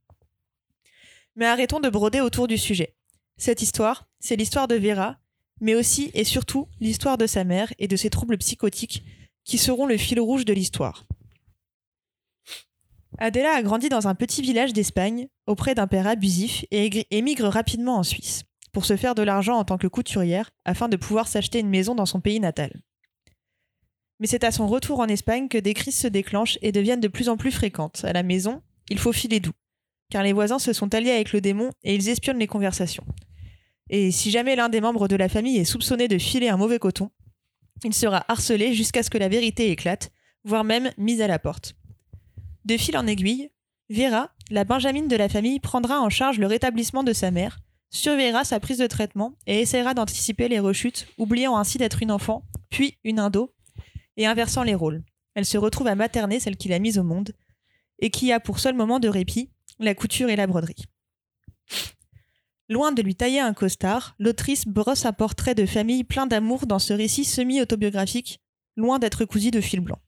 [1.37, 2.97] Mais arrêtons de broder autour du sujet.
[3.37, 5.19] Cette histoire, c'est l'histoire de Vera,
[5.61, 9.05] mais aussi et surtout l'histoire de sa mère et de ses troubles psychotiques
[9.45, 11.07] qui seront le fil rouge de l'histoire.
[13.19, 17.97] Adela a grandi dans un petit village d'Espagne auprès d'un père abusif et émigre rapidement
[17.97, 21.61] en Suisse pour se faire de l'argent en tant que couturière afin de pouvoir s'acheter
[21.61, 22.83] une maison dans son pays natal.
[24.19, 27.09] Mais c'est à son retour en Espagne que des crises se déclenchent et deviennent de
[27.09, 28.05] plus en plus fréquentes.
[28.05, 29.53] À la maison, il faut filer doux,
[30.11, 33.07] car les voisins se sont alliés avec le démon et ils espionnent les conversations.
[33.91, 36.79] Et si jamais l'un des membres de la famille est soupçonné de filer un mauvais
[36.79, 37.11] coton,
[37.85, 40.11] il sera harcelé jusqu'à ce que la vérité éclate,
[40.45, 41.77] voire même mis à la porte.
[42.65, 43.51] De fil en aiguille,
[43.91, 47.59] Vera, la benjamine de la famille, prendra en charge le rétablissement de sa mère,
[47.91, 52.45] surveillera sa prise de traitement et essaiera d'anticiper les rechutes, oubliant ainsi d'être une enfant,
[52.71, 53.55] puis une indo,
[54.17, 55.05] et inversant les rôles.
[55.35, 57.33] Elle se retrouve à materner celle qui l'a mise au monde,
[57.99, 60.85] et qui a pour seul moment de répit la couture et la broderie.
[62.69, 66.79] Loin de lui tailler un costard, l'autrice brosse un portrait de famille plein d'amour dans
[66.79, 68.41] ce récit semi-autobiographique,
[68.77, 69.99] loin d'être cousu de fil blanc.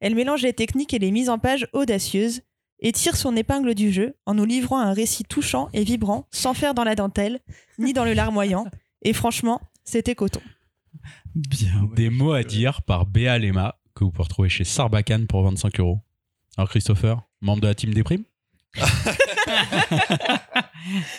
[0.00, 2.42] Elle mélange les techniques et les mises en page audacieuses
[2.80, 6.54] et tire son épingle du jeu en nous livrant un récit touchant et vibrant, sans
[6.54, 7.40] faire dans la dentelle,
[7.78, 8.66] ni dans le larmoyant,
[9.02, 10.40] et franchement, c'était coton.
[11.34, 11.88] Bien.
[11.94, 15.80] Des mots à dire par Béa Lema que vous pouvez retrouver chez Sarbacane pour 25
[15.80, 16.00] euros.
[16.56, 18.24] Alors Christopher, membre de la team des primes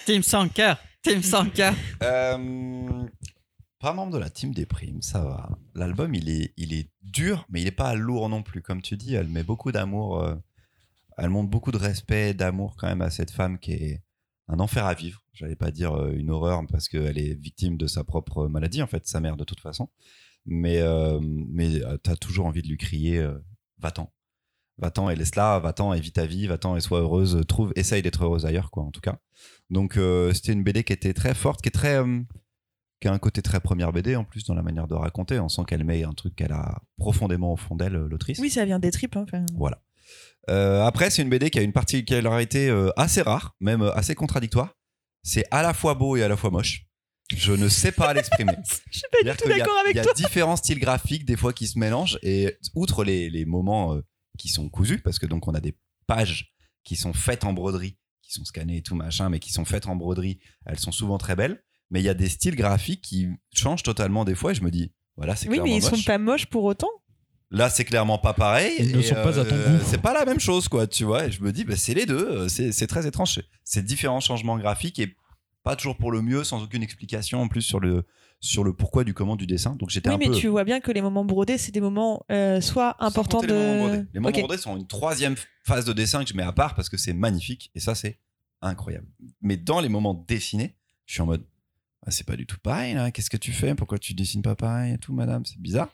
[0.06, 0.78] Team sans cœur.
[1.02, 1.74] Team sans cœur.
[2.04, 3.06] Euh,
[3.80, 5.50] pas membre de la team des primes, ça va.
[5.76, 8.62] L'album, il est, il est dur, mais il est pas lourd non plus.
[8.62, 10.22] Comme tu dis, elle met beaucoup d'amour.
[10.24, 10.36] euh,
[11.18, 14.04] elle montre beaucoup de respect, d'amour quand même à cette femme qui est
[14.48, 15.24] un enfer à vivre.
[15.34, 18.88] J'allais pas dire euh, une horreur parce qu'elle est victime de sa propre maladie, en
[18.88, 19.90] fait, sa mère de toute façon.
[20.46, 23.28] Mais, euh, mais euh, t'as toujours envie de lui crier
[23.80, 24.12] va-t'en.
[24.78, 28.24] Va-t'en et laisse-la, va-t'en et vis ta vie, va-t'en et sois heureuse, trouve, essaye d'être
[28.24, 29.20] heureuse ailleurs, quoi, en tout cas.
[29.72, 30.00] Donc
[30.34, 32.22] c'était une BD qui était très forte, qui est très, euh,
[33.00, 35.40] qui a un côté très première BD en plus dans la manière de raconter.
[35.40, 38.40] On sent qu'elle met un truc qu'elle a profondément au fond d'elle, euh, l'autrice.
[38.40, 39.16] Oui, ça vient des tripes.
[39.16, 39.26] hein.
[39.56, 39.82] Voilà.
[40.50, 44.16] Euh, après, c'est une BD qui a une particularité euh, assez rare, même euh, assez
[44.16, 44.74] contradictoire.
[45.24, 46.86] C'est à la fois beau et à la fois moche.
[47.36, 48.54] Je ne sais pas l'exprimer.
[48.92, 50.12] Je suis pas du tout d'accord avec Il y toi.
[50.12, 54.02] a différents styles graphiques des fois qui se mélangent et outre les, les moments euh,
[54.38, 55.78] qui sont cousus parce que donc on a des
[56.08, 56.54] pages
[56.86, 59.88] qui sont faites en broderie, qui sont scannées et tout machin, mais qui sont faites
[59.88, 60.40] en broderie.
[60.66, 64.26] Elles sont souvent très belles, mais il y a des styles graphiques qui changent totalement
[64.26, 64.52] des fois.
[64.52, 65.92] Et je me dis voilà c'est Oui, mais ils moche.
[66.00, 66.90] sont pas moches pour autant.
[67.50, 68.76] Là c'est clairement pas pareil.
[68.80, 69.84] Ils ne sont pas à ton euh, goût.
[69.88, 71.26] C'est pas la même chose quoi, tu vois.
[71.26, 72.28] Et je me dis bah, c'est les deux.
[72.28, 73.40] euh, C'est c'est très étrange.
[73.64, 75.16] C'est- différents changements graphiques et
[75.64, 78.06] pas toujours pour le mieux, sans aucune explication en plus sur le,
[78.40, 79.76] sur le pourquoi du comment du dessin.
[79.76, 80.32] Donc j'étais Oui, un mais peu.
[80.36, 83.54] tu vois bien que les moments brodés, c'est des moments euh, soit importants compter Les
[83.54, 83.90] moments de.
[83.90, 85.36] brodés, Les moments brodés sont une troisième
[85.66, 88.20] phase de dessin que je mets à part parce que c'est magnifique et ça c'est
[88.62, 89.08] incroyable.
[89.42, 90.76] Mais dans les moments dessinés,
[91.06, 91.44] je suis en mode
[92.08, 93.12] Ah, c'est pas du tout pareil là.
[93.12, 93.76] Qu'est-ce que tu fais?
[93.76, 95.46] Pourquoi tu dessines pas pareil et tout, madame?
[95.46, 95.90] C'est bizarre.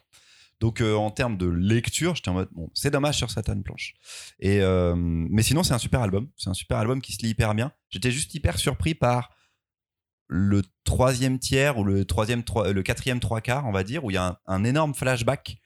[0.60, 3.94] Donc euh, en termes de lecture, j'étais en mode bon, c'est dommage sur Satan Planche.
[4.38, 6.28] Et euh, mais sinon c'est un super album.
[6.36, 7.72] C'est un super album qui se lit hyper bien.
[7.90, 9.34] J'étais juste hyper surpris par
[10.28, 14.10] le troisième tiers ou le troisième trois- le quatrième trois quarts, on va dire, où
[14.12, 15.58] il y a un, un énorme flashback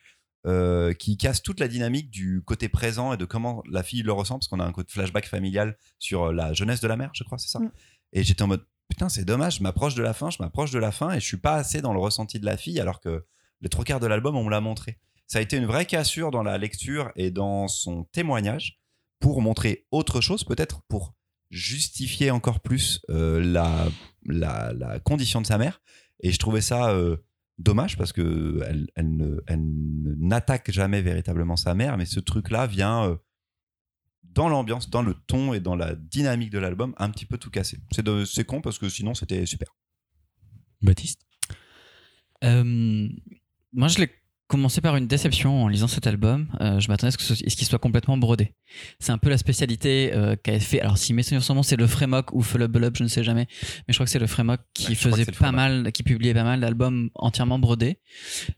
[0.47, 4.13] euh, qui casse toute la dynamique du côté présent et de comment la fille le
[4.13, 7.23] ressent, parce qu'on a un côté flashback familial sur la jeunesse de la mère, je
[7.23, 7.61] crois, c'est ça?
[7.61, 7.71] Mm.
[8.15, 10.79] Et j'étais en mode putain, c'est dommage, je m'approche de la fin, je m'approche de
[10.79, 13.27] la fin et je suis pas assez dans le ressenti de la fille, alors que
[13.61, 14.99] les trois quarts de l'album, on me l'a montré.
[15.27, 18.81] Ça a été une vraie cassure dans la lecture et dans son témoignage
[19.21, 21.15] pour montrer autre chose, peut-être pour
[21.51, 23.89] justifier encore plus euh, la,
[24.27, 25.81] la, la condition de sa mère.
[26.21, 27.17] Et je trouvais ça euh,
[27.59, 29.63] dommage parce que elle, elle elle
[30.19, 33.17] n'attaque jamais véritablement sa mère, mais ce truc-là vient euh,
[34.25, 37.51] dans l'ambiance, dans le ton et dans la dynamique de l'album, un petit peu tout
[37.51, 37.79] casser.
[37.93, 39.69] C'est de- c'est con parce que sinon c'était super.
[40.83, 41.27] Baptiste?
[42.45, 43.09] Euh,
[43.73, 44.11] moi, je l'ai
[44.49, 46.49] commencé par une déception en lisant cet album.
[46.61, 48.55] Euh, je m'attendais à ce qu'il soit complètement brodé?
[48.99, 50.81] C'est un peu la spécialité euh, qu'avait fait.
[50.81, 53.47] Alors, si mes souvenirs sont bons, c'est le Frémoc ou Fulub je ne sais jamais.
[53.87, 55.55] Mais je crois que c'est le Frémoc qui Ouais, faisait pas Frémoc.
[55.55, 57.99] mal, qui publiait pas mal d'albums entièrement brodés,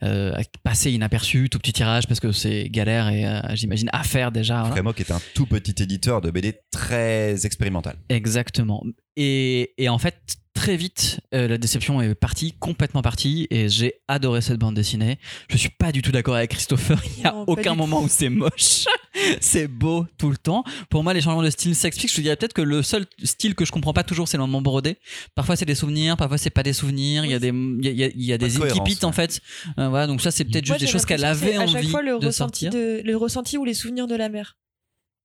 [0.02, 0.32] euh,
[0.62, 4.62] passé inaperçu, tout petit tirage parce que c'est galère et euh, j'imagine à faire déjà.
[4.62, 4.92] voilà.
[4.92, 7.96] Qui est un tout petit éditeur de BD très expérimental.
[8.08, 8.82] Exactement.
[9.16, 13.94] Et, et en fait, très vite, euh, la déception est partie, complètement partie, et j'ai
[14.08, 15.18] adoré cette bande dessinée.
[15.48, 17.02] Je suis pas du tout d'accord avec Christopher.
[17.16, 18.04] Il y a Non, aucun moment tout.
[18.04, 18.84] où c'est moche.
[19.40, 20.62] c'est beau tout le temps.
[20.90, 22.10] Pour moi, les changements de style s'expliquent.
[22.10, 24.42] Je te dirais peut-être que le seul style que je comprends pas toujours, c'est le
[24.42, 24.98] moment brodé.
[25.34, 27.24] Parfois, c'est des souvenirs, parfois, c'est pas des souvenirs.
[27.24, 29.40] Il y a des, il y a, y y des en fait.
[29.78, 31.76] Euh, voilà, donc ça, c'est peut-être juste des j'ai choses qu'elle avait c'est à chaque
[31.76, 32.70] envie fois le de ressenti sortir.
[32.70, 34.58] de- le ressenti ou les souvenirs de la mère.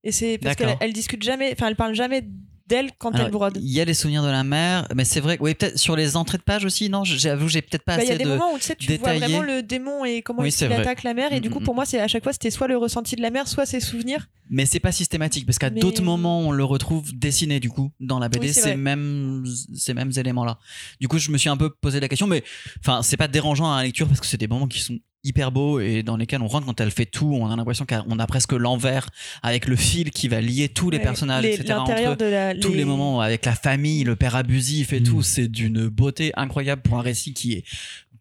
[0.06, 2.24] Et c'est parce qu'elle elle discute jamais, enfin elle parle jamais
[2.68, 3.58] d'elle quand Alors, elle brode.
[3.62, 5.38] Il y a les souvenirs de la mère, mais c'est vrai.
[5.40, 6.90] Oui, peut-être sur les entrées de page aussi.
[6.90, 8.30] Non, j'avoue, j'ai peut-être pas Bah, Il y assez a des de.
[8.30, 11.14] moments où tu sais, tu vois vraiment le démon et comment Oui, il attaque la
[11.14, 11.32] mère.
[11.34, 13.16] Et du coup, Mm, mm, pour moi, c'est à chaque fois, c'était soit le ressenti
[13.16, 14.28] de la mère, soit ses souvenirs.
[14.50, 17.92] Mais c'est pas systématique parce qu'à Mais- d'autres moments on le retrouve dessiné du coup
[18.00, 19.44] dans la BD Oui, ces mêmes
[19.74, 20.60] ces mêmes éléments là.
[21.02, 22.44] Du coup je me suis un peu posé la question mais
[22.80, 25.52] enfin c'est pas dérangeant à la lecture parce que c'est des moments qui sont hyper
[25.52, 28.28] beaux et dans lesquels on rentre quand elle fait tout on a l'impression qu'on a
[28.28, 29.10] presque l'envers
[29.44, 31.74] avec le fil qui va lier tous les Ouais, personnages les- etc.
[31.74, 32.16] entre L'intérieur eux.
[32.16, 32.56] de la.
[32.56, 32.86] tous les...
[32.86, 35.04] moments avec la famille, le père abusif et Mm.
[35.04, 37.64] tout, c'est d'une beauté incroyable pour un récit qui est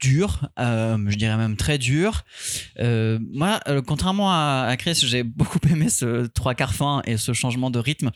[0.08, 2.22] dur, euh, je dirais même très dur.
[2.78, 7.16] Euh, moi, euh, contrairement à, à Chris, j'ai beaucoup aimé ce trois quarts fin et
[7.16, 8.10] ce changement de rythme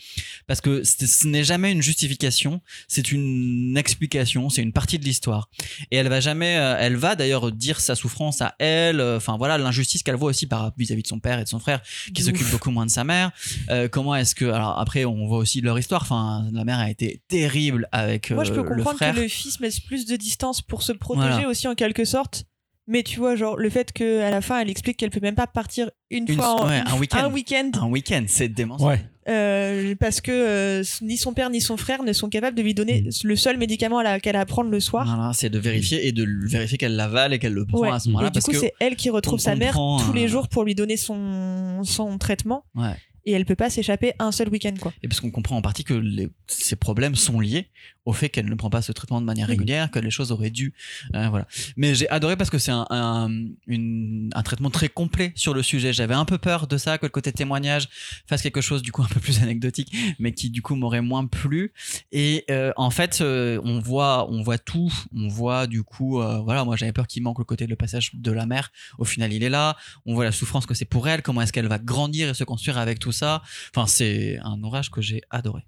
[0.47, 5.49] parce que ce n'est jamais une justification, c'est une explication, c'est une partie de l'histoire.
[5.91, 9.37] Et elle va jamais, euh, elle va d'ailleurs dire sa souffrance à elle, euh, enfin
[9.39, 11.81] voilà l'injustice qu'elle voit aussi par vis-à-vis de son père et de son frère
[12.15, 13.31] qui s'occupe beaucoup moins de sa mère.
[13.71, 16.03] Euh, comment est-ce que alors après on voit aussi leur histoire.
[16.03, 19.15] Enfin la mère a été terrible avec Moi, je euh, peux le comprendre frère.
[19.15, 21.49] que le fils mette plus de distance pour se protéger Voilà.
[21.49, 22.45] aussi en quelque sorte.
[22.91, 25.47] Mais tu vois, genre, le fait qu'à la fin, elle explique qu'elle peut même pas
[25.47, 27.19] partir une, Une- fois en- ouais, un week-end.
[27.19, 28.79] un week-end, week-end, c'est dément.
[28.83, 28.99] Ouais.
[29.29, 32.73] euh, parce que euh, ni son père ni son frère ne sont capables de lui
[32.73, 33.11] donner Mm.
[33.25, 35.05] le seul médicament qu'elle a à prendre le soir.
[35.07, 37.91] Voilà, c'est de vérifier et de vérifier qu'elle l'avale et qu'elle le prend Ouais.
[37.91, 40.49] à ce moment-là du coup, c'est elle qui retrouve sa mère tous les euh, jours
[40.49, 42.65] pour lui donner son, son traitement.
[42.75, 42.95] Ouais.
[43.27, 44.95] Et elle peut pas s'échapper un seul week-end, quoi.
[45.03, 47.67] et parce qu'on comprend en partie que les- ces problèmes sont liés
[48.09, 50.49] au fait qu'elle ne prend pas ce traitement de manière régulière, que les choses auraient
[50.51, 50.73] dû,
[51.15, 51.47] euh, voilà.
[51.77, 53.29] Mais j'ai adoré parce que c'est un, un,
[53.67, 55.93] une- un traitement très complet sur le sujet.
[55.93, 57.89] J'avais un peu peur de ça, que le côté témoignage
[58.27, 61.27] fasse quelque chose du coup un peu plus anecdotique, mais qui du coup m'aurait moins
[61.27, 61.73] plu.
[62.13, 64.93] Et euh, en fait, euh, on voit, on voit tout.
[65.15, 66.13] On voit du coup,
[66.45, 68.71] voilà, moi j'avais peur qu'il manque le côté le passage de la mère.
[68.99, 69.77] Au final, il est là.
[70.07, 71.21] On voit la souffrance que c'est pour elle.
[71.23, 73.43] Comment est-ce qu'elle va grandir et se construire avec tout ça.
[73.75, 75.63] Enfin, c'est un orage que j'ai adoré.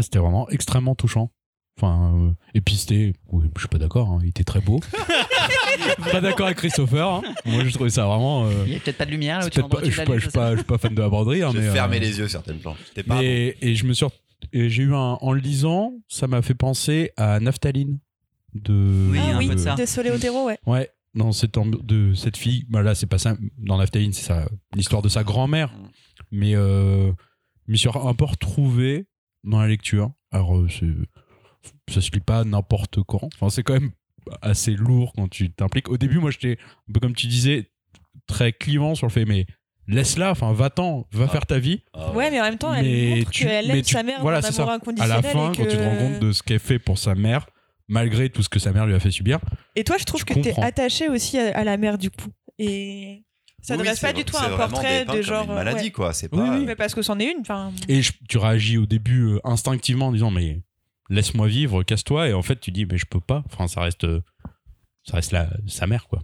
[0.00, 1.32] C'était vraiment extrêmement touchant.
[1.78, 3.12] Enfin, euh, c'était.
[3.30, 4.80] oui, je suis pas d'accord, hein, il était très beau.
[6.10, 7.06] pas d'accord avec Christopher.
[7.06, 7.22] hein.
[7.44, 8.46] Moi, je trouvais ça vraiment.
[8.46, 9.90] euh, Il y a peut-être pas de lumière là où c'est tu peut-être pas- je,
[9.90, 11.42] suis pas, je, suis pas, je suis pas fan de la broderie.
[11.42, 12.78] hein, J'ai mais, euh, les yeux certaines planches.
[12.88, 13.20] C'était pas bon.
[13.20, 14.06] mais- et je me suis.
[14.54, 15.18] et j'ai eu un.
[15.20, 17.98] En le lisant, ça m'a fait penser à Naphtaline.
[18.54, 19.76] De, Oui, ah un oui, peu de ça.
[19.86, 20.58] Soleotero, ouais.
[20.64, 24.24] Ouais, dans cette ambi- de cette fille, bah là c'est pas ça, dans Naphtaline c'est
[24.24, 25.70] ça, l'histoire de sa grand-mère,
[26.32, 27.12] mais euh,
[27.66, 29.08] je me suis un peu retrouvé
[29.44, 30.10] dans la lecture.
[30.32, 30.86] Alors euh, c'est,
[31.94, 33.90] ça se lit pas n'importe quand, enfin c'est quand même
[34.42, 35.88] assez lourd quand tu t'impliques.
[35.88, 36.58] Au début moi j'étais
[36.88, 37.70] un peu comme tu disais
[38.26, 39.46] très clivant sur le fait, mais
[39.86, 41.32] laisse-la, enfin, va-t'en, va Ah.
[41.32, 41.82] faire ta vie.
[41.94, 44.20] Ah Ouais, mais en même temps, elle Mais montre tu- qu'elle aime tu- sa mère
[44.20, 44.60] voilà, d'un c'est.
[45.00, 47.46] À la fin, quand tu te rends compte de ce qu'elle fait pour sa mère,
[47.86, 49.38] malgré tout ce que sa mère lui a fait subir,
[49.76, 52.30] Et toi, je trouve tu que t'es attaché aussi à, à la mère du coup.
[52.58, 53.22] Et
[53.62, 55.44] ça Oui, dresse c'est pas du tout un portrait de genre.
[55.44, 55.90] une euh, maladie, ouais.
[55.92, 56.12] quoi.
[56.12, 56.58] C'est Oui, pas.
[56.58, 57.42] oui, Mais parce que c'en est une.
[57.88, 60.62] Et je- tu réagis au début euh, instinctivement en disant, mais
[61.10, 63.42] laisse-moi vivre, casse-toi, et en fait, tu dis, mais je peux pas.
[63.46, 64.06] Enfin, ça reste,
[65.04, 66.22] ça reste la, sa mère, quoi.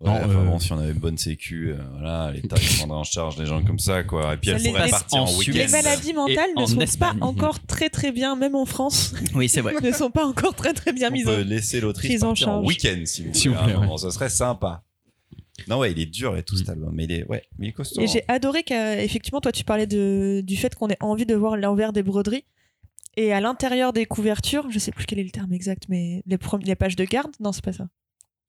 [0.00, 2.98] Ouais, Non, enfin, euh, bon, si on avait une bonne sécu, euh, voilà, l'État prendrait
[2.98, 4.34] en charge des gens comme ça, quoi.
[4.34, 5.52] Et puis Ça elle les pourrait laisse partir en en week-end.
[5.52, 7.18] les maladies mentales en ne sont Espagne.
[7.20, 9.74] pas encore très très bien, même en France, Oui, c'est vrai.
[9.82, 12.32] ne sont pas encore très très bien On mises en laisser l'autrice en
[12.64, 13.74] week-end si vous S'il voulez.
[13.74, 13.96] vous moment.
[13.96, 14.82] Ce serait sympa.
[15.68, 16.92] Non, ouais, il est dur et tout cet album.
[16.92, 18.00] Mais il est, ouais, mais il est costaud.
[18.00, 21.56] Et j'ai adoré qu'effectivement, toi, tu parlais de, du fait qu'on ait envie de voir
[21.56, 22.44] l'envers des broderies.
[23.16, 26.38] Et à l'intérieur des couvertures, je sais plus quel est le terme exact, mais les,
[26.64, 27.86] les pages de garde, non, c'est pas ça.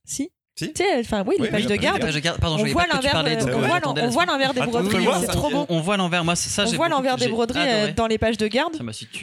[0.06, 0.30] Si?
[0.56, 0.72] Si.
[0.72, 2.24] Tu sais, enfin, oui, Oui, les pages oui, de la page de garde.
[2.24, 5.06] Garde- Pardon, je On voit l'envers, de- euh, on voit on l'envers des broderies.
[5.22, 5.66] C'est trop beau.
[5.70, 6.24] On voit l'envers.
[6.24, 7.94] Moi, ça, On voit l'envers des broderies euh, adoré.
[7.94, 8.78] dans les pages de garde,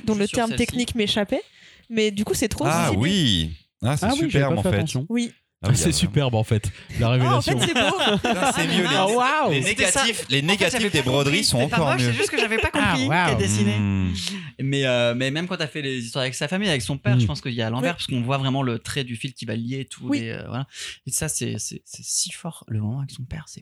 [0.04, 1.42] dont le terme technique m'échappait.
[1.88, 4.84] Mais du coup, c'est trop Ah oui Ah, c'est Ah superbe en fait.
[5.08, 5.32] Oui.
[5.62, 7.58] Ah c'est il y a superbe, en fait, la Ah, en révélation.
[7.60, 8.18] fait, c'est beau.
[8.56, 8.82] C'est mieux.
[8.82, 8.88] Les,
[9.20, 12.06] Ah, les négatifs, les En fait, négatifs des broderies sont pas encore moche, mieux.
[12.12, 13.78] C'est juste que j'avais pas compris Ah, qu'elle dessinait.
[13.78, 14.14] Mmh.
[14.62, 17.20] Mais, euh, mais même quand t'as fait les histoires avec sa famille, avec son père,
[17.20, 17.96] je pense qu'il y a à l'envers, Oui.
[17.96, 20.06] parce qu'on voit vraiment le trait du fil qui va lier tout.
[20.08, 20.20] Oui.
[20.20, 20.66] Les, euh, voilà.
[21.06, 22.64] Et ça, c'est c'est- c'est si fort.
[22.66, 23.60] Le moment avec son père, c'est.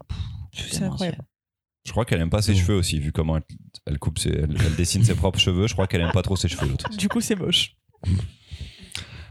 [0.84, 1.24] incroyable.
[1.84, 2.58] Je crois qu'elle aime pas ses Oh.
[2.58, 3.42] cheveux aussi, vu comment elle,
[3.86, 5.66] elle coupe ses, elle, elle dessine ses propres cheveux.
[5.66, 6.76] Je crois qu'elle aime pas trop ses cheveux.
[6.96, 7.72] Du coup, c'est moche.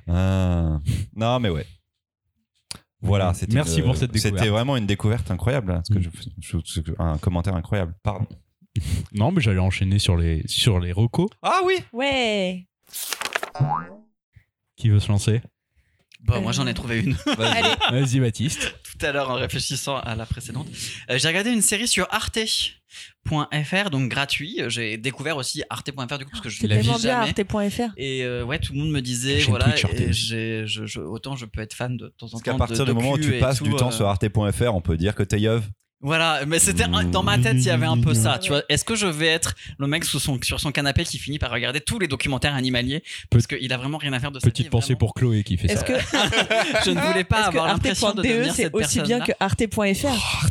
[0.07, 0.79] Ah.
[1.15, 1.65] Non, mais ouais.
[3.01, 4.37] Voilà, c'était Merci une- pour cette découverte.
[4.37, 5.71] C'était vraiment une découverte incroyable.
[5.71, 7.93] hein, ce que je, je- ce que- un commentaire incroyable.
[8.03, 8.25] Pardon.
[9.13, 11.29] Non, mais j'allais enchaîner sur les, sur les recos.
[11.41, 12.67] Ah oui Ouais.
[14.75, 15.41] Qui veut se lancer?
[16.21, 17.69] Bon, moi, j'en ai trouvé une Allez.
[17.91, 18.73] Vas-y, Baptiste.
[18.83, 20.67] tout à l'heure en réfléchissant à la précédente.
[21.09, 22.07] Euh, J'ai regardé une série sur
[23.31, 24.59] arte.fr, donc gratuit.
[24.67, 27.33] J'ai découvert aussi arte.fr du coup, parce que je tellement bien, jamais.
[27.39, 27.93] arte.fr.
[27.97, 30.13] Et euh, ouais, tout le monde me disait, voilà, Twitch, Arte et aussi.
[30.27, 32.51] j'ai- je, je- autant je peux être fan de temps en Parce temps.
[32.51, 34.97] qu'à partir du moment où tu passes tout, du temps euh, sur arte.fr, on peut
[34.97, 35.67] dire que t'es yeuve.
[36.01, 38.37] Voilà, mais c'était dans ma tête, il y avait un peu ça.
[38.37, 41.17] Tu vois, est-ce que je vais être le mec sous son, sur son canapé qui
[41.17, 44.39] finit par regarder tous les documentaires animaliers parce qu'il a vraiment rien à faire de
[44.39, 44.99] sa Petite vie, pensée vraiment.
[44.99, 45.85] pour Chloé qui fait Est-ce ça.
[45.85, 45.93] que,
[46.85, 49.19] Je ne voulais pas est-ce que avoir l'impression de arte.de devenir c'est cette aussi bien
[49.21, 49.79] que arte.fr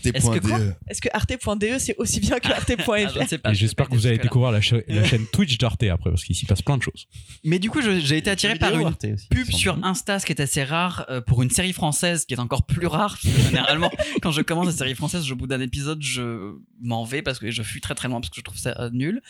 [0.04, 3.38] Est-ce que quoi Est-ce que arte.de c'est aussi bien que Ah, je ne arte.fr sais
[3.38, 6.10] pas, Et je j'espère que vous allez découvrir la, cha- la chaîne Twitch d'Arte après,
[6.10, 7.06] parce qu'ici passe plein de choses.
[7.44, 8.94] Mais du coup, je- j'ai été attiré par une
[9.30, 12.40] pub sur Insta, ce qui est assez rare euh, pour une série française, qui est
[12.40, 13.16] encore plus rare.
[13.22, 13.92] Parce que généralement,
[14.22, 17.50] quand je commence une série française, au bout d'un épisode, je m'en vais parce que
[17.50, 19.20] je fuis très très loin parce que je trouve ça euh, nul.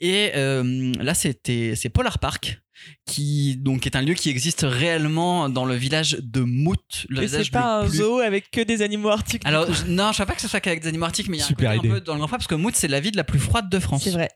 [0.00, 2.60] Et euh, là, c'était c'est Polar Park
[3.06, 7.26] qui donc est un lieu qui existe réellement dans le village de Mout, le Et
[7.26, 9.42] village c'est pas un plus zoo avec que des animaux arctiques.
[9.44, 11.42] alors non, je sais pas que ce soit qu'avec des animaux arctiques, mais il y
[11.42, 13.00] a Super un côté un peu dans le grand froid parce que Mout c'est la
[13.00, 14.04] ville la plus froide de France.
[14.04, 14.28] c'est vrai.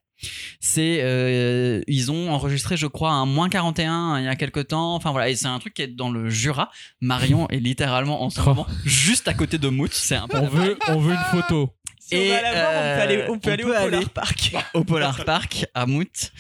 [0.60, 4.94] C'est euh, ils ont enregistré je crois un moins 41 il y a quelques temps.
[4.94, 6.70] Enfin voilà, et c'est un truc qui est dans le Jura.
[7.00, 10.48] Marion est littéralement en ce moment juste à côté de Mout, c'est un peu On
[10.48, 11.70] veut, on veut une photo.
[11.98, 13.68] Si on Et, va à la voir, on peut aller, on peut euh, aller au
[13.68, 14.06] Polar aller.
[14.12, 14.52] Park.
[14.74, 16.32] au Polar Park à Mout.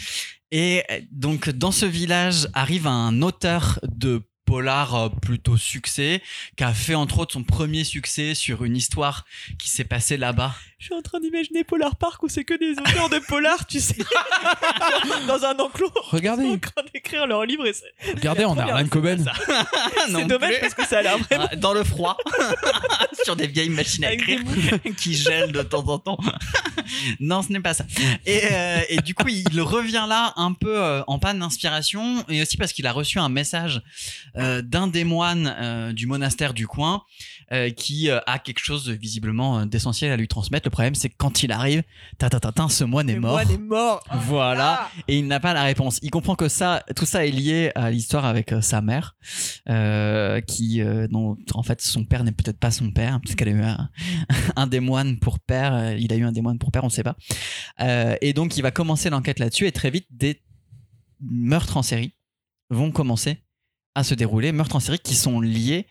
[0.50, 6.20] Et euh, donc dans ce village arrive un auteur de polar euh, plutôt succès,
[6.56, 9.24] qui a fait entre autres son premier succès sur une histoire
[9.60, 10.52] qui s'est passée là-bas.
[10.80, 13.80] Je suis en train d'imaginer Polar Park où c'est que des auteurs de polar, tu
[13.80, 13.96] sais,
[15.28, 15.92] dans un enclos.
[15.94, 17.74] Ils sont Regardez, en train d'écrire leur livre et
[18.14, 19.30] regardez, on a Alan Coben.
[20.06, 20.60] C'est dommage plus.
[20.60, 22.16] parce que ça a l'air vraiment Ah, dans le froid,
[23.24, 24.40] sur des vieilles machines à écrire
[24.96, 26.18] qui gèlent de temps en temps.
[27.20, 27.84] non, ce n'est pas ça.
[28.24, 32.40] Et, euh, et du coup, il revient là un peu euh, en panne d'inspiration et
[32.40, 33.82] aussi parce qu'il a reçu un message
[34.36, 37.02] euh, d'un des moines euh, du monastère du coin
[37.52, 40.66] euh, qui euh, a quelque chose de visiblement euh, d'essentiel à lui transmettre.
[40.66, 41.82] Le problème, c'est que quand il arrive,
[42.18, 43.32] ta ta ta ta, ce moine est mort.
[43.32, 44.02] moine est mort.
[44.26, 44.90] Voilà Ah.
[45.08, 45.98] et il n'a pas la réponse.
[46.02, 49.16] Il comprend que ça, tout ça est lié à l'histoire avec euh, sa mère,
[49.68, 53.52] euh, qui, euh, dont en fait son père n'est peut-être pas son père, puisqu'elle a
[53.52, 53.90] eu un,
[54.56, 55.74] un des moines pour père.
[55.74, 57.16] euh, Il a eu un des moines pour père, on ne sait pas.
[57.80, 60.40] Euh, et donc il va commencer l'enquête là-dessus et très vite des
[61.20, 62.14] meurtres en série
[62.70, 63.42] vont commencer
[63.94, 65.86] à se dérouler, meurtres en série qui sont liés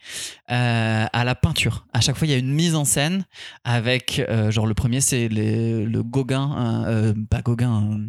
[0.50, 1.86] euh, à la peinture.
[1.92, 3.24] À chaque fois, il y a une mise en scène
[3.64, 8.00] avec, euh, genre le premier, c'est le Gauguin, euh, pas Gauguin,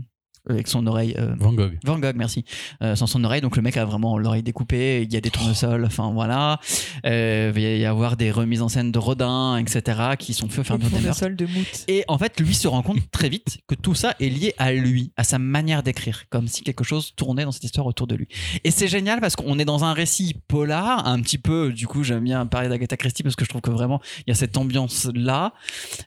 [0.50, 1.16] avec son oreille.
[1.18, 1.78] euh, Van Gogh.
[1.84, 2.46] Van Gogh, merci.
[2.82, 5.30] Euh, sans son oreille, donc le mec a vraiment l'oreille découpée, il y a des
[5.30, 6.60] tournesols, enfin voilà.
[7.06, 10.78] Euh, il va y avoir des remises en scène de Rodin, etc., qui sont à
[10.78, 11.28] mesure des meurtres.
[11.30, 11.86] de mout.
[11.88, 14.72] Et en fait, lui se rend compte très vite que tout ça est lié à
[14.74, 18.16] lui, à sa manière d'écrire, comme si quelque chose tournait dans cette histoire autour de
[18.16, 18.28] lui.
[18.64, 22.04] Et c'est génial parce qu'on est dans un récit polar, un petit peu, du coup,
[22.04, 24.58] j'aime bien parler d'Agatha Christie parce que je trouve que vraiment, il y a cette
[24.58, 25.54] ambiance-là.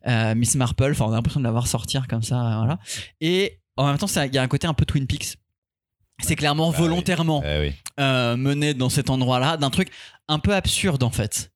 [0.06, 2.78] Euh, Miss Marple, enfin, on a l'impression de la voir sortir comme ça, voilà.
[3.20, 5.36] Et en même temps, il y a un côté un peu Twin Peaks.
[6.22, 6.84] C'est clairement Bah oui.
[6.86, 7.72] volontairement Eh oui.
[7.98, 9.88] euh, mené dans cet endroit-là, d'un truc
[10.28, 11.50] un peu absurde en fait.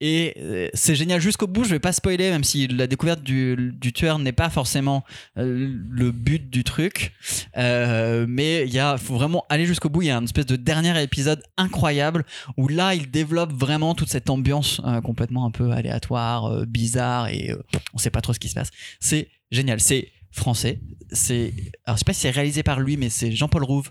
[0.00, 3.74] Et euh, c'est génial jusqu'au bout, je vais pas spoiler, même si la découverte du,
[3.78, 5.04] du tueur n'est pas forcément
[5.36, 7.12] euh, le but du truc.
[7.58, 10.00] Euh, mais il faut vraiment aller jusqu'au bout.
[10.00, 12.24] Il y a une espèce de dernier épisode incroyable
[12.56, 17.28] où là, il développe vraiment toute cette ambiance euh, complètement un peu aléatoire, euh, bizarre
[17.28, 17.54] et
[17.92, 18.70] on sait pas trop ce qui se passe.
[19.00, 19.80] C'est génial.
[19.80, 20.80] C'est français.
[21.10, 21.54] C'est,
[21.86, 23.90] alors je sais pas si c'est réalisé par lui, mais c'est Jean-Paul Rouve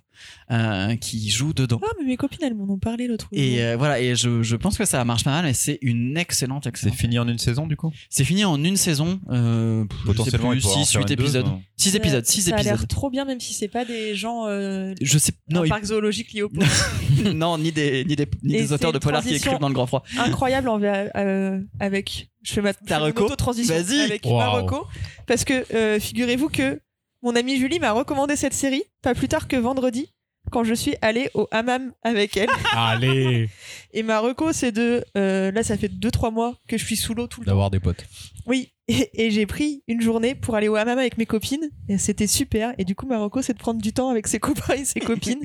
[0.51, 1.79] euh, qui joue dedans.
[1.83, 3.39] Ah, mais mes copines, elles m'en ont parlé l'autre jour.
[3.43, 6.15] Et euh, voilà, et je, je pense que ça marche pas mal, et c'est une
[6.15, 6.95] excellente, C'est excellente.
[6.97, 7.91] fini en une saison du coup?
[8.11, 11.23] C'est fini en une saison, euh, Potentiellement, il 6, pourrait en faire 8 une deux,
[11.23, 11.45] épisodes.
[11.47, 12.88] non 6 Ça- épisodes, 6 ça a l'air épisodes.
[12.88, 14.45] trop bien, même si c'est pas des gens.
[14.45, 16.51] Euh, Je sais, non, un il- parc zoologique lié au
[17.33, 19.73] non, ni des, ni des, ni des c'est auteurs de polar qui écrivent dans le
[19.73, 20.03] grand froid.
[20.19, 20.69] incroyable
[21.15, 22.29] euh, avec.
[22.47, 23.99] Je fais ma Ta reco transition Vas-y.
[24.01, 24.37] avec Wow.
[24.37, 24.87] ma reco.
[25.25, 26.79] Parce que euh, figurez-vous que
[27.21, 30.13] mon amie Julie m'a recommandé cette série, pas plus tard que vendredi,
[30.49, 32.47] quand je suis allée au hammam avec elle.
[32.73, 33.49] Allez
[33.93, 35.03] Et ma reco, c'est de.
[35.17, 37.51] euh, là, ça fait 2-3 mois que je suis sous l'eau tout le temps.
[37.51, 38.05] D'avoir des potes.
[38.45, 41.97] Oui, et, et j'ai pris une journée pour aller au hammam avec mes copines, et
[41.97, 42.73] c'était super.
[42.77, 45.01] Et du coup, ma reco, c'est de prendre du temps avec ses copains et ses
[45.01, 45.41] copines.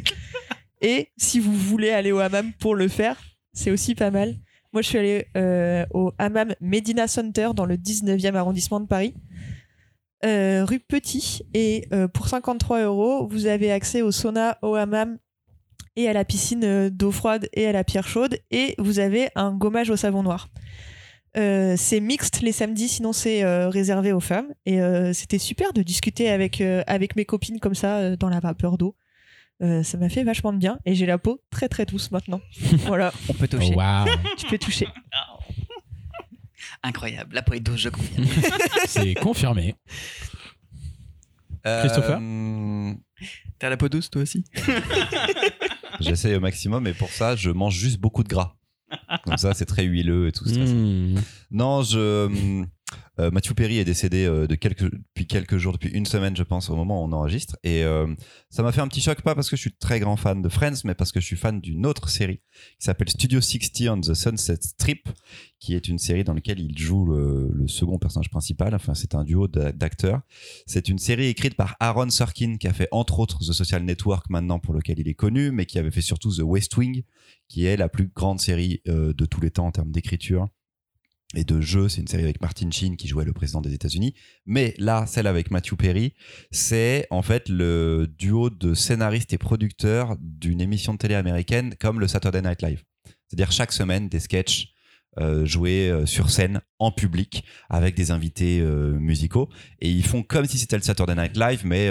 [0.80, 3.16] Et si vous voulez aller au hammam pour le faire,
[3.54, 4.36] c'est aussi pas mal.
[4.72, 9.14] Moi, je suis allée euh, au hammam Medina Center dans le 19e arrondissement de Paris,
[10.24, 11.42] euh, rue Petit.
[11.52, 15.18] Et euh, pour 53 euros, vous avez accès au sauna, au hammam
[15.96, 18.38] et à la piscine d'eau froide et à la pierre chaude.
[18.50, 20.48] Et vous avez un gommage au savon noir.
[21.34, 24.54] C'est mixte les samedis, sinon c'est réservé aux femmes.
[24.64, 24.80] Et
[25.12, 26.60] c'était super de discuter avec,
[27.16, 28.96] mes copines comme ça dans la vapeur d'eau.
[29.62, 32.40] Euh, ça m'a fait vachement de bien et j'ai la peau très très douce maintenant.
[32.86, 33.74] voilà, On peut Oh, toucher.
[34.36, 34.88] Tu peux toucher.
[36.82, 38.26] Incroyable, la peau est douce, je confirme.
[38.86, 39.76] C'est confirmé.
[41.64, 42.92] Christopher Euh,
[43.60, 44.44] T'as la peau douce, toi aussi
[46.00, 48.56] J'essaye au maximum et pour ça, je mange juste beaucoup de gras.
[49.26, 50.44] Donc ça, c'est très huileux et tout.
[50.44, 51.20] Mmh.
[51.52, 52.64] Non, je.
[53.18, 56.76] Euh, Mathieu Perry est décédé euh, depuis quelques jours, depuis une semaine, je pense, au
[56.76, 57.56] moment où on enregistre.
[57.62, 58.06] Et euh,
[58.50, 60.48] ça m'a fait un petit choc, pas parce que je suis très grand fan de
[60.48, 62.38] Friends, mais parce que je suis fan d'une autre série
[62.78, 65.08] qui s'appelle Studio 60 on the Sunset Strip,
[65.58, 68.74] qui est une série dans laquelle il joue le, le second personnage principal.
[68.74, 70.20] Enfin, c'est un duo d'a- d'acteurs.
[70.66, 74.30] C'est une série écrite par Aaron Sorkin, qui a fait entre autres The Social Network
[74.30, 77.02] maintenant, pour lequel il est connu, mais qui avait fait surtout The West Wing,
[77.48, 80.48] qui est la plus grande série euh, de tous les temps en termes d'écriture
[81.34, 81.88] et de jeu.
[81.88, 84.14] C'est une série avec Martin Sheen qui jouait le président des États-Unis.
[84.46, 86.14] Mais là, celle avec Matthew Perry,
[86.50, 92.00] c'est en fait le duo de scénaristes et producteurs d'une émission de télé américaine comme
[92.00, 92.82] le Saturday Night Live.
[93.28, 94.72] C'est-à-dire chaque semaine des sketchs
[95.20, 99.50] euh, joués euh, sur scène en public avec des invités euh, musicaux
[99.82, 101.90] et ils font comme si c'était le Saturday Night Live mais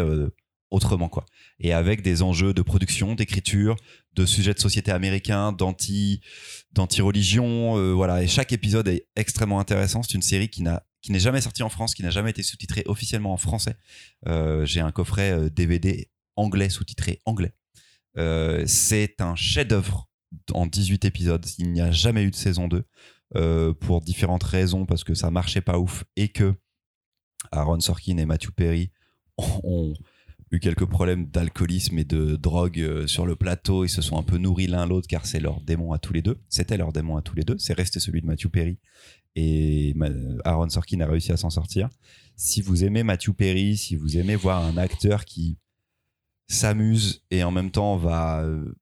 [0.71, 1.25] autrement quoi
[1.59, 3.75] et avec des enjeux de production d'écriture
[4.13, 6.21] de sujets de société américains d'anti
[6.73, 8.23] d'anti-religion euh, voilà.
[8.23, 10.03] Et chaque épisode est extrêmement intéressant.
[10.03, 12.43] C'est une série qui n'a qui n'est jamais sortie en France qui n'a jamais été
[12.43, 13.75] sous-titrée officiellement en français.
[14.27, 17.53] Euh, j'ai un coffret euh, DVD anglais sous-titré anglais.
[18.17, 20.09] Euh, c'est un chef-d'œuvre
[20.53, 21.45] en 18 épisodes.
[21.57, 22.83] Il n'y a jamais eu de saison 2
[23.35, 26.53] euh, pour différentes raisons parce que ça marchait pas ouf et que
[27.51, 28.91] Aaron Sorkin et Matthew Perry
[29.37, 29.93] ont
[30.51, 33.85] eu quelques problèmes d'alcoolisme et de drogue euh, sur le plateau.
[33.85, 36.21] Ils se sont un peu nourris l'un l'autre car c'est leur démon à tous les
[36.21, 36.39] deux.
[36.49, 37.57] C'était leur démon à tous les deux.
[37.57, 38.77] C'est resté celui de Matthew Perry.
[39.35, 39.95] Et
[40.43, 41.89] Aaron Sorkin a réussi à s'en sortir.
[42.35, 45.57] Si vous aimez Matthew Perry, si vous aimez voir un acteur qui
[46.49, 48.75] s'amuse et en même temps va euh,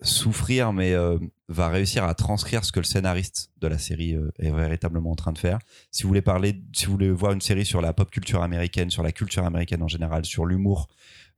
[0.00, 1.18] souffrir, mais euh,
[1.48, 5.14] va réussir à transcrire ce que le scénariste de la série euh, est véritablement en
[5.14, 5.58] train de faire.
[5.90, 8.90] Si vous voulez parler, si vous voulez voir une série sur la pop culture américaine,
[8.90, 10.88] sur la culture américaine en général, sur l'humour,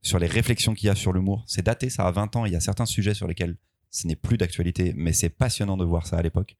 [0.01, 2.45] sur les réflexions qu'il y a sur l'humour, c'est daté, ça a 20 ans.
[2.45, 3.55] Il y a certains sujets sur lesquels
[3.89, 6.55] ce n'est plus d'actualité, mais c'est passionnant de voir ça à l'époque.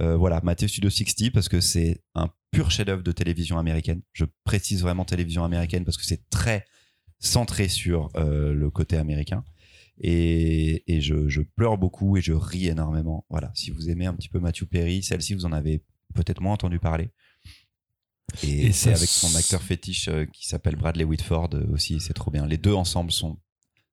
[0.00, 4.00] Euh, voilà, Mathieu Studio 60 parce que c'est un pur chef-d'œuvre de télévision américaine.
[4.12, 6.64] Je précise vraiment télévision américaine parce que c'est très
[7.18, 9.44] centré sur le côté américain.
[10.04, 13.24] Et, et je, je pleure beaucoup et je ris énormément.
[13.30, 15.82] Voilà, si vous aimez un petit peu Matthew Perry, celle-ci vous en avez
[16.14, 17.10] peut-être moins entendu parler.
[18.42, 22.14] Et, Et c'est avec son acteur fétiche euh, qui s'appelle Bradley Whitford euh, aussi, c'est
[22.14, 22.46] trop bien.
[22.46, 23.38] Les deux ensemble sont.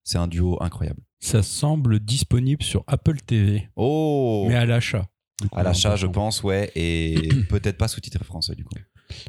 [0.04, 1.02] C'est un duo incroyable.
[1.20, 5.08] Ça semble disponible sur Apple TV, Oh mais à l'achat.
[5.52, 8.74] À l'achat, je on- pense, ouais, et peut-être pas sous-titré français du coup.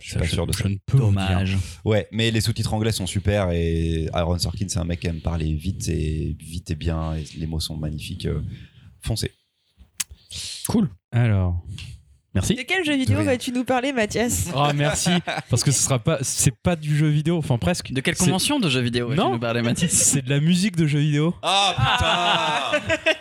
[0.02, 0.68] Je suis pas sûr de ça.
[0.68, 0.98] Ne peux.
[0.98, 1.56] Dommage.
[1.84, 5.20] Ouais, mais les sous-titres anglais sont super et Aaron Sorkin, c'est un mec qui aime
[5.20, 7.14] parler vite et vite et bien.
[7.14, 8.26] Et les mots sont magnifiques.
[8.26, 8.42] euh,
[9.02, 9.30] Foncez.
[10.68, 10.88] Cool.
[11.12, 11.60] Alors,
[12.34, 12.54] merci.
[12.54, 14.48] De quel jeu vidéo vas-tu nous parler, Mathias?
[14.54, 15.10] Ah merci
[15.48, 18.60] parce que ce sera pas c'est pas du jeu vidéo enfin presque De quelle convention
[18.60, 19.32] de jeux vidéo vas-tu Non.
[19.32, 22.72] nous parler, Mathis c'est de la musique de jeux vidéo Ah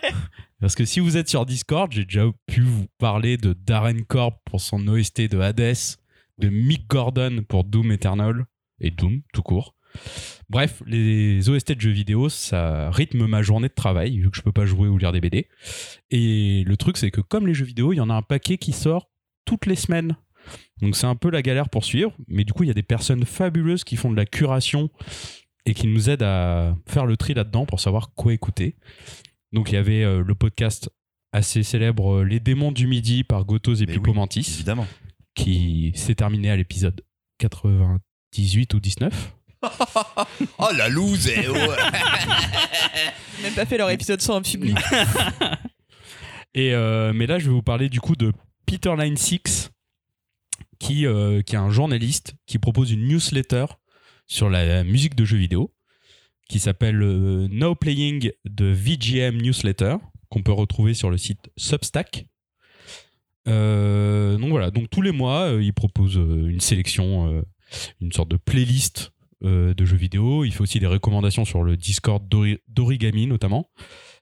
[0.62, 4.36] parce que si vous êtes sur Discord j'ai déjà pu vous parler de Darren Korb
[4.46, 5.76] pour son OST de Hades
[6.40, 8.46] de Mick Gordon pour Doom Eternal
[8.80, 9.76] et Doom tout court
[10.50, 14.42] bref les OST de jeux vidéo ça rythme ma journée de travail vu que je
[14.42, 15.48] peux pas jouer ou lire des BD
[16.12, 18.58] et le truc c'est que comme les jeux vidéo il y en a un paquet
[18.58, 19.10] qui sort
[19.46, 20.16] toutes les semaines
[20.82, 22.84] donc c'est un peu la galère pour suivre, mais du coup il y a des
[22.84, 24.90] personnes fabuleuses qui font de la curation
[25.66, 28.76] et qui nous aident à faire le tri là-dedans pour savoir quoi écouter.
[29.52, 30.90] Donc il y avait euh, le podcast
[31.32, 34.88] assez célèbre euh, Les démons du midi par Gotos et oui, Pipo Mantis Évidemment.
[35.40, 37.02] Qui s'est terminé à l'épisode
[37.40, 39.34] 98 ou 19.
[40.58, 41.54] Oh la loose eh, ont
[43.44, 44.78] Même pas fait leur épisode 100 en public.
[46.54, 48.32] Et euh, mais là, je vais vous parler du coup de
[48.66, 49.72] Peter Line 6,
[50.80, 53.66] qui, euh, qui est un journaliste qui propose une newsletter
[54.28, 55.74] sur la musique de jeux vidéo,
[56.48, 59.98] qui s'appelle euh, Now Playing de VGM Newsletter,
[60.30, 62.28] qu'on peut retrouver sur le site Substack.
[63.48, 67.44] Euh, donc voilà, donc tous les mois, euh, il propose euh, une sélection,
[68.02, 69.12] une sorte de playlist
[69.42, 70.44] de jeux vidéo.
[70.44, 73.72] Il fait aussi des recommandations sur le Discord d'Ori- d'Origami notamment.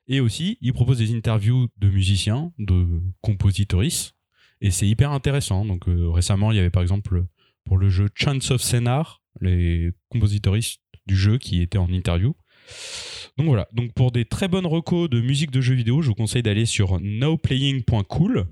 [0.08, 4.14] Et aussi, il propose des interviews de musiciens, de compositoristes.
[4.62, 5.66] Et c'est hyper intéressant.
[5.66, 7.26] Donc récemment, il y avait par exemple
[7.66, 12.36] pour le jeu Chance of Scénar, les compositoristes du jeu qui étaient en interview.
[13.38, 13.68] Donc voilà.
[13.74, 16.66] Donc pour des très bonnes recos de musique de jeux vidéo, je vous conseille d'aller
[16.66, 18.48] sur nowplaying.cool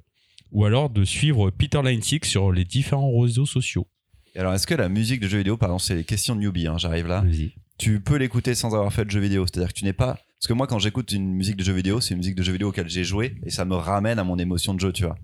[0.52, 3.88] ou alors de suivre Peter Line 6 sur les différents réseaux sociaux.
[4.36, 6.68] Et Alors, est-ce que la musique de jeux vidéo, pardon, c'est les questions de newbie,
[6.68, 7.24] hein, j'arrive là.
[7.78, 9.46] Tu peux l'écouter sans avoir fait de jeux vidéo.
[9.46, 10.14] C'est-à-dire que tu n'es pas.
[10.40, 12.52] Parce que moi, quand j'écoute une musique de jeux vidéo, c'est une musique de jeux
[12.54, 15.16] vidéo auquel j'ai joué et ça me ramène à mon émotion de jeu, tu vois.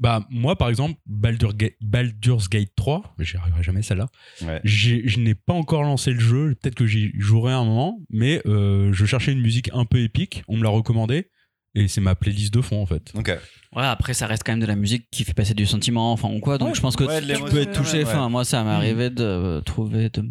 [0.00, 4.08] Bah moi par exemple, Baldur Ga- Baldur's Gate 3, j'y arriverai jamais celle-là.
[4.42, 4.60] Ouais.
[4.64, 8.92] Je n'ai pas encore lancé le jeu, peut-être que j'y jouerai un moment, mais euh,
[8.92, 11.30] je cherchais une musique un peu épique, on me l'a recommandé,
[11.74, 13.12] et c'est ma playlist de fond en fait.
[13.14, 13.28] Ok.
[13.74, 16.28] Ouais, après, ça reste quand même de la musique qui fait passer du sentiment, enfin,
[16.28, 16.58] ou quoi.
[16.58, 16.74] Donc, Ouais.
[16.76, 17.98] je pense que Ouais, tu l'émotion peux être touché.
[17.98, 18.04] ouais.
[18.04, 20.24] Enfin, moi, ça m'est arrivé de euh, trouver de,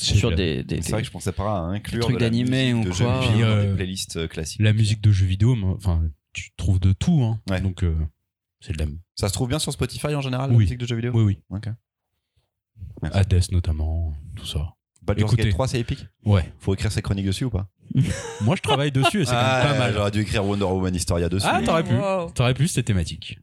[0.00, 2.72] sur des, des, C'est vrai que je pensais pas à inclure trucs de la d'animé
[2.72, 3.04] ou de quoi.
[3.20, 4.60] dans euh, des playlists euh, classiques.
[4.60, 7.40] La musique de jeux vidéo, enfin, tu trouves de tout, hein.
[7.50, 7.60] Ouais.
[7.60, 7.96] donc euh,
[8.60, 8.88] c'est de la...
[9.16, 11.38] Ça se trouve bien sur Spotify en général, la musique de jeux vidéo Oui, oui.
[11.50, 11.66] Ok.
[13.02, 13.18] Merci.
[13.18, 14.72] Hades notamment, tout ça.
[15.02, 15.42] Baldur's Écoutez.
[15.44, 16.50] Gate 3, c'est épique Ouais.
[16.60, 17.68] Faut écrire ses chroniques dessus ou pas
[18.42, 19.92] Moi je travaille dessus et c'est quand même pas mal.
[19.94, 21.46] J'aurais dû écrire Wonder Woman Historia dessus.
[21.48, 21.94] Ah, t'aurais pu.
[21.94, 22.30] Wow.
[22.30, 23.38] T'aurais pu, c'était thématique.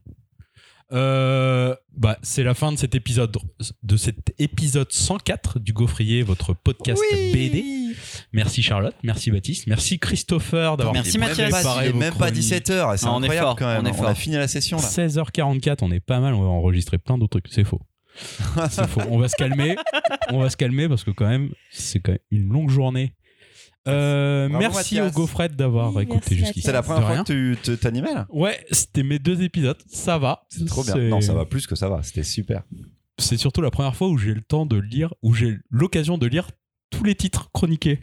[0.92, 3.34] Euh, bah, c'est la fin de cet épisode,
[3.82, 7.32] de cet épisode 104 du Gaufrier, votre podcast Oui.
[7.32, 7.64] BD.
[8.34, 11.38] Merci Charlotte, merci Baptiste, merci Christopher d'avoir Merci, Il est Mathias.
[11.38, 12.42] même pas- préparé Il est même pas chroniques.
[12.42, 13.82] 17h, c'est Ah, on est incroyable fort, quand même.
[13.82, 14.06] on est On, fort.
[14.08, 14.82] a fini la session là.
[14.82, 17.52] 16h44, on est pas mal, on va enregistrer plein d'autres trucs.
[17.52, 17.80] C'est faux.
[18.70, 19.00] C'est faux.
[19.08, 19.76] On va se calmer.
[20.30, 23.14] On va se calmer parce que quand même, c'est quand même une longue journée.
[23.88, 25.08] Euh, Bravo, merci Mathias.
[25.12, 26.66] au Gaufred d'avoir Oui, écouté merci, jusqu'ici.
[26.66, 27.24] C'est la De première fois rien.
[27.24, 28.26] que tu t'animais là?
[28.30, 29.78] Ouais, c'était mes deux épisodes.
[29.88, 30.44] Ça va.
[30.48, 30.96] C'est trop bien.
[30.96, 32.02] Non, ça va plus que ça va.
[32.02, 32.62] C'était super.
[33.18, 36.26] C'est surtout la première fois où j'ai le temps de lire, où j'ai l'occasion de
[36.26, 36.48] lire
[36.90, 38.00] tous les titres chroniqués.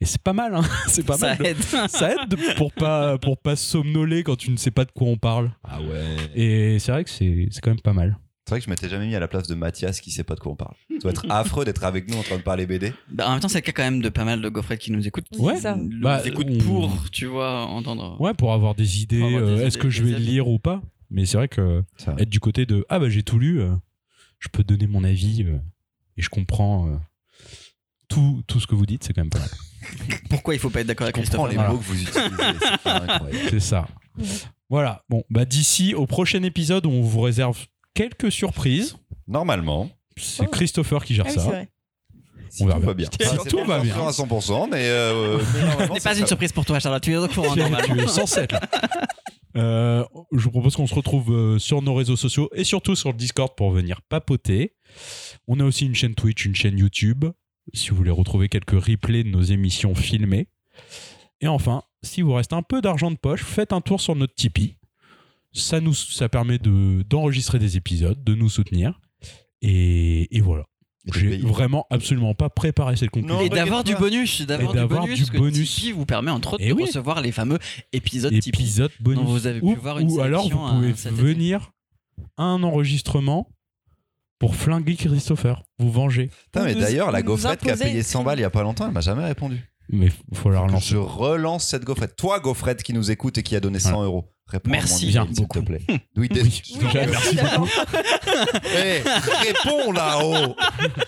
[0.00, 0.62] Et c'est pas mal, hein.
[0.88, 1.38] C'est pas ça mal.
[1.38, 1.56] de- aide.
[1.88, 5.06] Ça aide de- pour pas pour pas somnoler quand tu ne sais pas de quoi
[5.06, 5.52] on parle.
[5.62, 6.16] Ah ouais.
[6.34, 8.18] Et c'est vrai que c'est c'est quand même pas mal.
[8.52, 10.34] C'est vrai que je m'étais jamais mis à la place de Mathias qui sait pas
[10.34, 10.74] de quoi on parle.
[10.90, 12.92] Ça doit être affreux d'être avec nous en train de parler BD.
[13.10, 14.92] Bah, en même temps, c'est le cas quand même de pas mal de Gaufreds qui
[14.92, 15.26] nous écoutent.
[15.38, 15.56] Ouais.
[15.56, 15.74] ça.
[15.76, 18.20] Nous Bah, écoutent on- pour, tu vois, entendre.
[18.20, 19.22] Ouais, pour avoir des idées.
[19.22, 20.82] Euh, Est-ce que je vais lire ou pas?
[21.10, 22.14] Mais c'est vrai que Ça.
[22.18, 23.72] être du côté de ah bah j'ai tout lu, euh,
[24.38, 25.56] je peux donner mon avis euh,
[26.18, 26.94] et je comprends euh,
[28.08, 29.48] tout tout ce que vous dites, c'est quand même pas mal.
[30.30, 33.48] Pourquoi il faut pas être d'accord Je avec comprends Christophe les mots que vous utilisez.
[33.50, 33.86] C'est ça.
[34.18, 34.24] Ouais.
[34.70, 35.04] Voilà.
[35.10, 38.96] Bon, bah d'ici au prochain épisode, on vous réserve quelques surprises.
[39.28, 40.50] Normalement, C'est Oh.
[40.50, 41.40] Christopher qui Ah gère oui, ça.
[41.40, 41.68] c'est vrai.
[42.50, 42.92] si On tout va bien.
[42.94, 43.08] bien.
[43.18, 43.94] Si Enfin, c'est tout pas va bien.
[43.94, 47.02] sûr à 100%, mais, euh, mais normalement, Ce n'est pas une surprise pour toi, Charlotte.
[47.02, 47.84] Tu es au courant, Tu es- normal.
[47.86, 48.60] tu es censé être là.
[49.56, 53.10] Euh, je vous propose qu'on se retrouve euh, sur nos réseaux sociaux et surtout sur
[53.10, 54.74] le Discord pour venir papoter.
[55.46, 57.24] On a aussi une chaîne Twitch, une chaîne YouTube,
[57.74, 60.48] si vous voulez retrouver quelques replays de nos émissions filmées.
[61.40, 64.34] Et enfin, si vous reste un peu d'argent de poche, faites un tour sur notre
[64.34, 64.76] Tipeee.
[65.52, 68.98] Ça, nous, ça permet de- d'enregistrer des épisodes, de nous soutenir.
[69.60, 70.64] Et, et voilà.
[71.14, 73.38] J'ai vraiment absolument pas préparé cette conclusion.
[73.38, 75.50] Non, Et d'avoir du bonus, d'avoir Et du d'avoir bonus, du parce que.
[75.50, 76.84] Tipeee vous permet entre autres Et de oui.
[76.84, 77.58] recevoir les fameux
[77.92, 78.48] épisodes Tipeee.
[78.50, 79.18] Épisode bonus.
[79.18, 81.10] dont vous avez pu ou, voir une ou alors vous pouvez été.
[81.10, 81.72] venir
[82.36, 83.48] à un enregistrement
[84.38, 86.30] pour flinguer Christopher, vous venger.
[86.46, 88.62] Putain, mais d'ailleurs, la gaufrette qui a payé une 100 balles il y a pas
[88.62, 89.60] longtemps, elle m'a jamais répondu.
[89.88, 90.88] Mais faut la relancer.
[90.90, 92.14] Je relance cette gaufrette.
[92.16, 94.06] Toi, gaufrette qui nous écoute et qui a donné 100 Voilà.
[94.06, 94.28] euros.
[94.52, 95.62] Réponds Merci bien s'il te beaucoup.
[95.62, 95.80] plaît.
[96.16, 97.68] Oui, dé- Oui, Oui, déjà, merci merci d'abord.
[98.76, 99.02] Eh,
[99.46, 100.54] réponds là-haut.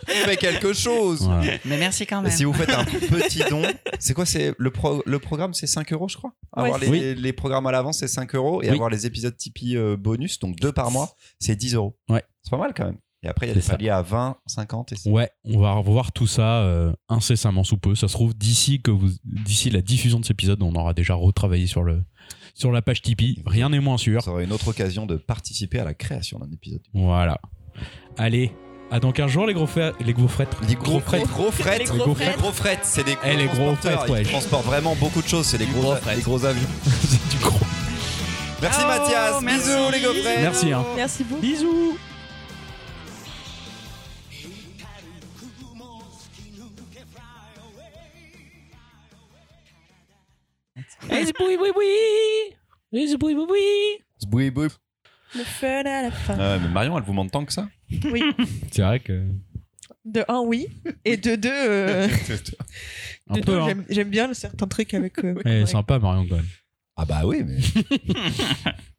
[0.07, 1.29] Fais quelque chose.
[1.65, 2.33] Mais merci quand Et même.
[2.33, 3.63] si vous faites un petit don,
[3.99, 6.33] c'est quoi c'est le, pro- le programme C'est 5 euros, je crois?
[6.53, 7.15] Avoir Ouais, les, Oui.
[7.17, 8.63] les programmes à l'avance, c'est 5 euros.
[8.63, 8.73] Et Oui.
[8.75, 11.97] avoir les épisodes Tipeee euh, bonus, donc deux par mois, c'est 10 euros.
[12.09, 12.23] Ouais.
[12.43, 12.99] C'est pas mal quand même.
[13.25, 13.73] Et après, il y a des ça.
[13.73, 17.95] paliers à 20, 50 et Ouais, on va revoir tout ça euh, incessamment sous peu.
[17.95, 21.15] Ça se trouve d'ici que vous, d'ici la diffusion de cet épisode, on aura déjà
[21.15, 22.03] retravaillé sur le
[22.55, 23.43] sur la page Tipeee.
[23.47, 24.23] Rien n'est moins sûr.
[24.23, 26.83] ça aura une autre occasion de participer à la création d'un épisode.
[26.93, 27.41] Voilà.
[28.17, 28.53] Allez,
[28.91, 30.55] à dans 15 jours les gros frères, les gros frettes.
[30.69, 31.23] Les gros frettes.
[31.27, 32.27] frettes, gros frettes, Les gros gros frettes.
[32.29, 34.23] frettes, gros frettes, c'est des gros, Eh, les gros frettes, ouais.
[34.23, 36.69] Ils transportent vraiment beaucoup de choses, c'est des gros, gros des gros avions.
[36.85, 37.59] C'est du gros.
[38.63, 39.69] Merci Oh, Mathias, merci.
[39.69, 40.41] bisous les gaufrettes.
[40.41, 40.85] Merci hein.
[40.97, 41.43] Merci beaucoup.
[41.43, 41.99] Bisous.
[54.23, 54.69] Zboui, boui.
[55.37, 56.37] Le fun à la fin.
[56.39, 57.69] Ouais, mais Marion, elle vous montre tant que ça?
[58.05, 58.23] Oui.
[58.71, 59.25] C'est vrai que
[60.05, 60.69] De 1, oui.
[61.05, 62.09] Et de 2, euh,
[63.29, 63.65] un de deux, Hein.
[63.67, 65.19] j'aime- j'aime bien certains trucs avec.
[65.25, 66.47] euh, sympa Marion quand même.
[66.97, 67.59] Ah bah oui, mais